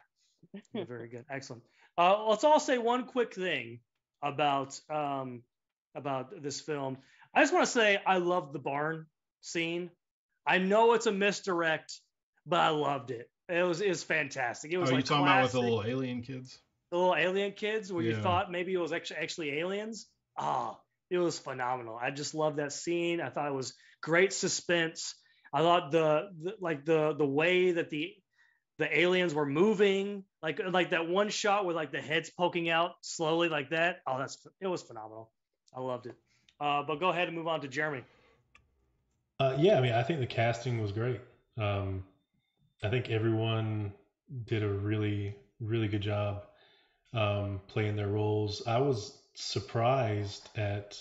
[0.73, 1.63] Very good, excellent.
[1.97, 3.79] Uh, let's all say one quick thing
[4.21, 5.43] about um,
[5.95, 6.97] about this film.
[7.34, 9.05] I just want to say I love the barn
[9.41, 9.89] scene.
[10.45, 11.99] I know it's a misdirect,
[12.45, 13.29] but I loved it.
[13.49, 14.71] It was it was fantastic.
[14.71, 16.59] It Oh, was you like talking about with the little alien kids?
[16.91, 20.07] the little alien kids where you thought maybe it was actually actually aliens.
[20.38, 20.77] Ah,
[21.09, 21.97] it was phenomenal.
[21.99, 23.21] I just loved that scene.
[23.21, 25.15] I thought it was great suspense.
[25.53, 28.13] I thought the, the like the the way that the
[28.79, 32.93] the aliens were moving, like like that one shot with like the heads poking out
[33.01, 34.01] slowly like that.
[34.07, 35.31] Oh, that's it was phenomenal.
[35.75, 36.15] I loved it.
[36.59, 38.03] Uh, but go ahead and move on to Jeremy.
[39.39, 41.19] Uh, yeah, I mean, I think the casting was great.
[41.57, 42.03] Um,
[42.81, 43.93] I think everyone
[44.45, 46.43] did a really, really good job
[47.13, 48.65] um, playing their roles.
[48.67, 50.97] I was surprised at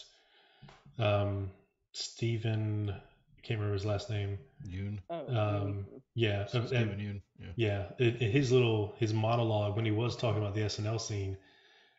[0.99, 1.51] um,
[1.93, 2.95] Steven.
[3.43, 4.39] I can't remember his last name.
[4.67, 4.99] Yeun.
[5.11, 7.23] Oh, Um, yeah, So and- Steven Yeun.
[7.39, 7.53] Yeah.
[7.57, 11.37] yeah, it, it- his little his monologue when he was talking about the SNL scene,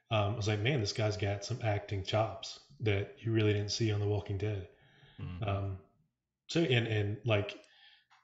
[0.10, 3.72] um, I was like, man, this guy's got some acting chops that you really didn't
[3.72, 4.68] see on The Walking Dead.
[5.22, 5.48] Mhm.
[5.48, 5.78] Um,
[6.48, 7.60] so and and like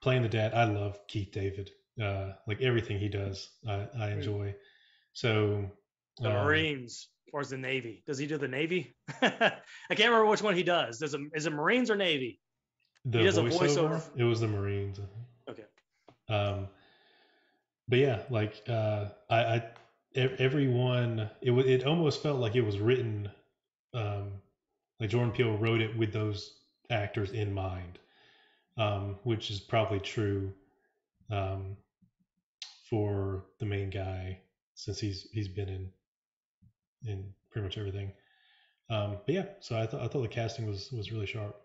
[0.02, 1.72] playing the dad, I love Keith David.
[2.02, 4.56] Uh, like everything he does, I, I enjoy.
[5.12, 5.70] So
[6.20, 8.02] The um, Marines or is the Navy?
[8.08, 8.96] Does he do the Navy?
[9.22, 9.52] I
[9.90, 11.00] can't remember which one he does.
[11.00, 12.40] Does it, is it Marines or Navy?
[13.06, 14.04] The he does a voiceover, voiceover.
[14.18, 15.00] it was the Marines.
[15.50, 15.64] Okay.
[16.28, 16.68] Um,
[17.88, 19.64] but yeah, like uh, I, I
[20.16, 23.30] everyone, it wa- it almost felt like it was written,
[23.94, 24.34] um,
[25.00, 28.00] like Jordan Peele wrote it with those actors in mind,
[28.78, 30.54] um, which is probably true
[31.32, 31.78] um,
[32.90, 34.40] for the main guy
[34.76, 35.90] since he's he's been in
[37.06, 38.12] in pretty much everything.
[38.90, 41.60] Um, but yeah, so I thought I thought the casting was was really sharp.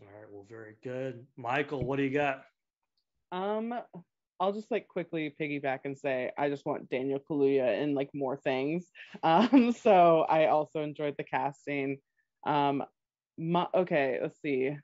[0.00, 0.30] All right.
[0.30, 1.26] Well, very good.
[1.36, 2.42] Michael, what do you got?
[3.32, 3.74] Um,
[4.40, 8.36] I'll just like quickly piggyback and say I just want Daniel Kaluuya in like more
[8.38, 8.86] things.
[9.22, 11.98] Um, so I also enjoyed the casting.
[12.46, 12.82] Um,
[13.36, 14.76] my, okay, let's see.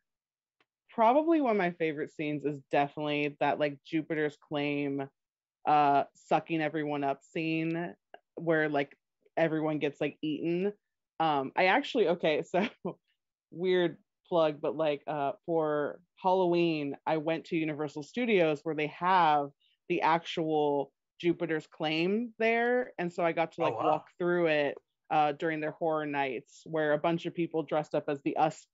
[0.90, 5.08] Probably one of my favorite scenes is definitely that like Jupiter's claim,
[5.66, 7.94] uh, sucking everyone up scene
[8.34, 8.96] where like
[9.36, 10.72] everyone gets like eaten.
[11.18, 12.68] Um, I actually okay, so
[13.50, 13.96] weird
[14.28, 19.50] plug, but like uh for Halloween, I went to Universal Studios where they have
[19.88, 22.92] the actual Jupiter's claim there.
[22.98, 23.82] And so I got to Oh, like wow.
[23.82, 24.78] walk through it
[25.10, 28.66] uh during their horror nights where a bunch of people dressed up as the us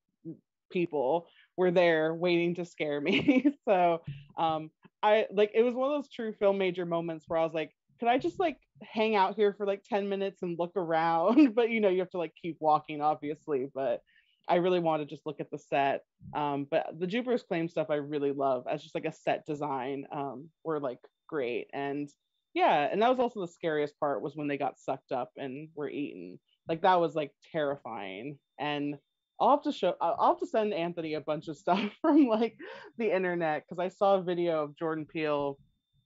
[0.71, 3.47] people were there waiting to scare me.
[3.69, 4.01] so
[4.39, 4.71] um
[5.03, 7.73] I like it was one of those true film major moments where I was like,
[8.01, 11.55] could I just like hang out here for like 10 minutes and look around?
[11.57, 13.69] but you know, you have to like keep walking, obviously.
[13.73, 14.01] But
[14.49, 16.03] I really want to just look at the set.
[16.35, 20.07] Um, but the Jupiter's Claim stuff I really love as just like a set design
[20.13, 21.69] um, were like great.
[21.73, 22.09] And
[22.55, 25.69] yeah, and that was also the scariest part was when they got sucked up and
[25.75, 26.39] were eaten.
[26.69, 28.39] Like that was like terrifying.
[28.59, 28.97] And
[29.41, 32.57] I'll have to show I'll have to send Anthony a bunch of stuff from like
[32.99, 35.59] the internet because I saw a video of Jordan Peele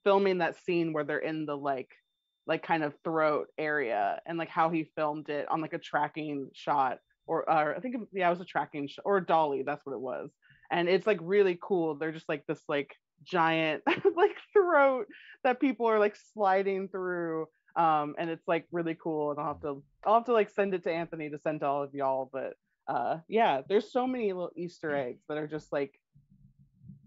[0.04, 1.90] filming that scene where they're in the like
[2.46, 6.48] like kind of throat area and like how he filmed it on like a tracking
[6.54, 9.94] shot or, or I think yeah it was a tracking shot or dolly that's what
[9.94, 10.30] it was
[10.70, 13.82] and it's like really cool they're just like this like giant
[14.16, 15.06] like throat
[15.44, 17.46] that people are like sliding through.
[17.76, 19.32] Um, and it's like really cool.
[19.32, 21.66] And I'll have to I'll have to like send it to Anthony to send to
[21.66, 22.30] all of y'all.
[22.32, 22.54] But
[22.88, 25.92] uh, yeah, there's so many little Easter eggs that are just like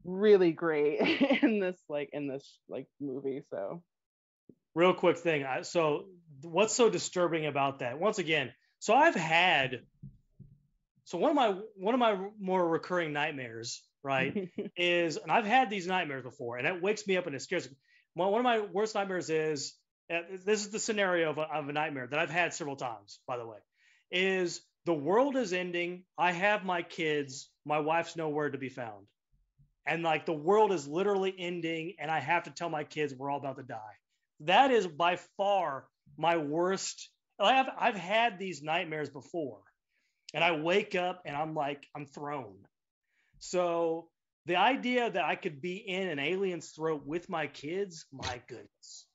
[0.04, 1.00] really great
[1.44, 3.42] in this like in this like movie.
[3.50, 3.82] So
[4.76, 5.46] real quick thing.
[5.64, 6.06] So
[6.42, 8.00] what's so disturbing about that?
[8.00, 9.82] Once again, so I've had
[11.10, 14.48] so one of my one of my more recurring nightmares, right,
[14.78, 17.68] is and I've had these nightmares before, and it wakes me up and it scares
[17.68, 17.76] me.
[18.14, 19.74] One of my worst nightmares is
[20.14, 23.22] uh, this is the scenario of a, of a nightmare that I've had several times,
[23.26, 23.58] by the way,
[24.12, 26.04] is the world is ending.
[26.16, 27.50] I have my kids.
[27.66, 29.08] My wife's nowhere to be found.
[29.88, 33.32] And like the world is literally ending, and I have to tell my kids we're
[33.32, 33.96] all about to die.
[34.42, 35.86] That is by far
[36.20, 37.10] my worst.
[37.40, 39.62] I've, I've had these nightmares before,
[40.34, 42.56] and I wake up and I'm like, I'm thrown.
[43.40, 44.08] So
[44.46, 49.06] the idea that I could be in an alien's throat with my kids, my goodness.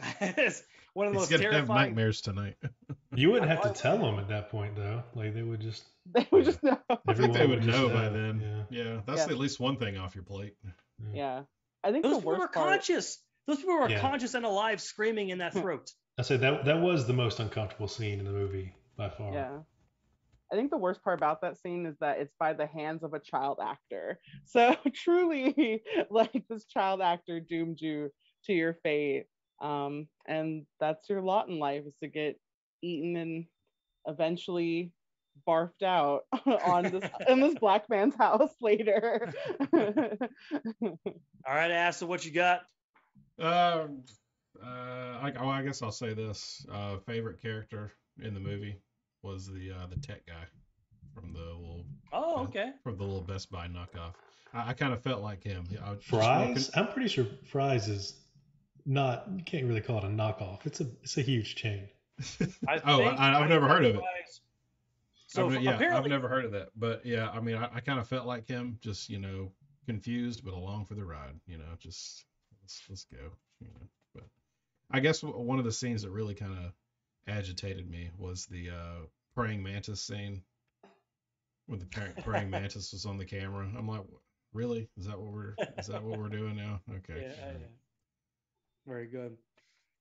[0.20, 0.62] it's
[0.92, 2.56] one of the He's most gonna have nightmares tonight.
[3.14, 5.02] You wouldn't have to tell them at that point, though.
[5.14, 5.82] Like they would just.
[6.12, 6.76] they would just know.
[7.08, 8.66] I think they would would just know by know, then.
[8.70, 8.84] yeah.
[8.84, 9.32] Yeah, that's Yeah.
[9.32, 10.54] at least one thing off your plate.
[11.14, 11.44] Yeah.
[11.82, 12.68] I think Those the people worst were part.
[12.72, 13.18] conscious.
[13.46, 14.00] Those people were Yeah.
[14.00, 15.90] conscious and alive, screaming in that throat.
[16.18, 19.32] I said that that was the most uncomfortable scene in the movie by far.
[19.32, 19.58] Yeah.
[20.52, 23.14] I think the worst part about that scene is that it's by the hands of
[23.14, 24.18] a child actor.
[24.46, 28.10] So truly, like this child actor doomed you
[28.44, 29.26] to your fate.
[29.60, 32.38] Um, and that's your lot in life is to get
[32.82, 33.44] eaten and
[34.06, 34.92] eventually
[35.46, 36.22] barfed out
[36.64, 39.32] on this in this black man's house later.
[39.72, 40.98] All
[41.46, 42.60] right, Asa, what you got?
[43.38, 44.04] Um,
[44.62, 44.66] uh,
[45.22, 46.64] I, oh, I guess I'll say this.
[46.70, 47.92] Uh, favorite character
[48.22, 48.80] in the movie
[49.26, 50.44] was the uh, the tech guy
[51.14, 52.42] from the little Oh, Yeah.
[52.48, 52.72] okay.
[52.82, 54.14] from the little Best Buy knockoff.
[54.54, 55.64] I, I kind of felt like him.
[55.84, 56.70] I was Fry's.
[56.74, 58.20] I'm pretty sure Fry's is
[58.84, 59.26] not.
[59.36, 60.64] You can't really call it a knockoff.
[60.66, 61.88] It's a it's a huge chain.
[62.68, 64.02] I oh, I, I've never heard of it.
[65.28, 66.68] So I've, yeah, apparently, I've never heard of that.
[66.76, 69.50] But yeah, I mean, I, I kind of felt like him, just you know,
[69.86, 71.34] confused but along for the ride.
[71.46, 72.24] You know, just
[72.62, 73.18] let's let's go.
[73.60, 74.24] You know, but
[74.90, 76.72] I guess one of the scenes that really kind of
[77.28, 80.42] agitated me was the uh, praying mantis scene
[81.66, 83.68] when the par- praying mantis was on the camera.
[83.76, 84.02] I'm like,
[84.52, 84.88] really?
[84.96, 86.80] Is that what we're is that what we're doing now?
[86.90, 87.22] Okay.
[87.22, 87.66] Yeah, yeah, yeah.
[88.86, 89.36] Very good.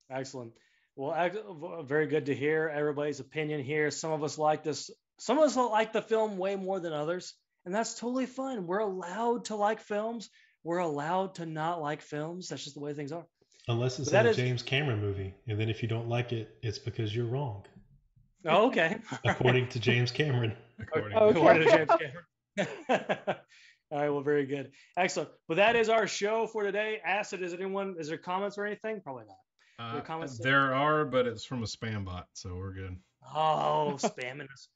[0.10, 0.54] Excellent.
[0.96, 3.92] Well, very good to hear everybody's opinion here.
[3.92, 4.90] Some of us like this.
[5.18, 7.34] Some of us like the film way more than others,
[7.66, 8.68] and that's totally fine.
[8.68, 10.30] We're allowed to like films.
[10.64, 12.48] We're allowed to not like films.
[12.48, 13.26] That's just the way things are.
[13.68, 16.58] Unless it's that a is- James Cameron movie, and then if you don't like it,
[16.62, 17.64] it's because you're wrong,
[18.46, 18.98] Oh, okay.
[19.26, 20.56] according to James Cameron.
[20.80, 21.40] According Okay.
[21.40, 21.90] According to James
[22.58, 23.36] Cameron.
[23.92, 24.10] All right.
[24.10, 24.72] Well, very good.
[24.98, 25.30] Excellent.
[25.48, 27.00] Well, that is our show for today.
[27.06, 29.00] Acid, is anyone, is there comments or anything?
[29.02, 29.38] Probably not.
[29.90, 30.38] Uh, Your comments?
[30.38, 32.98] there are, but it's from a spam bot, so we're good.
[33.34, 34.68] Oh, spamming us.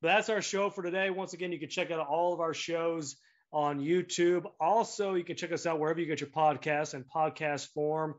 [0.00, 1.10] But that's our show for today.
[1.10, 3.16] Once again, you can check out all of our shows
[3.52, 4.44] on YouTube.
[4.58, 8.14] Also, you can check us out wherever you get your podcasts and podcast form.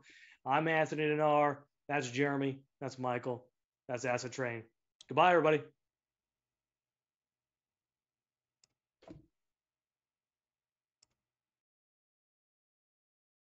[0.46, 1.58] I'm Anthony Denar.
[1.88, 2.60] That's Jeremy.
[2.80, 3.44] That's Michael.
[3.88, 4.62] That's Acid Train.
[5.08, 5.62] Goodbye, everybody.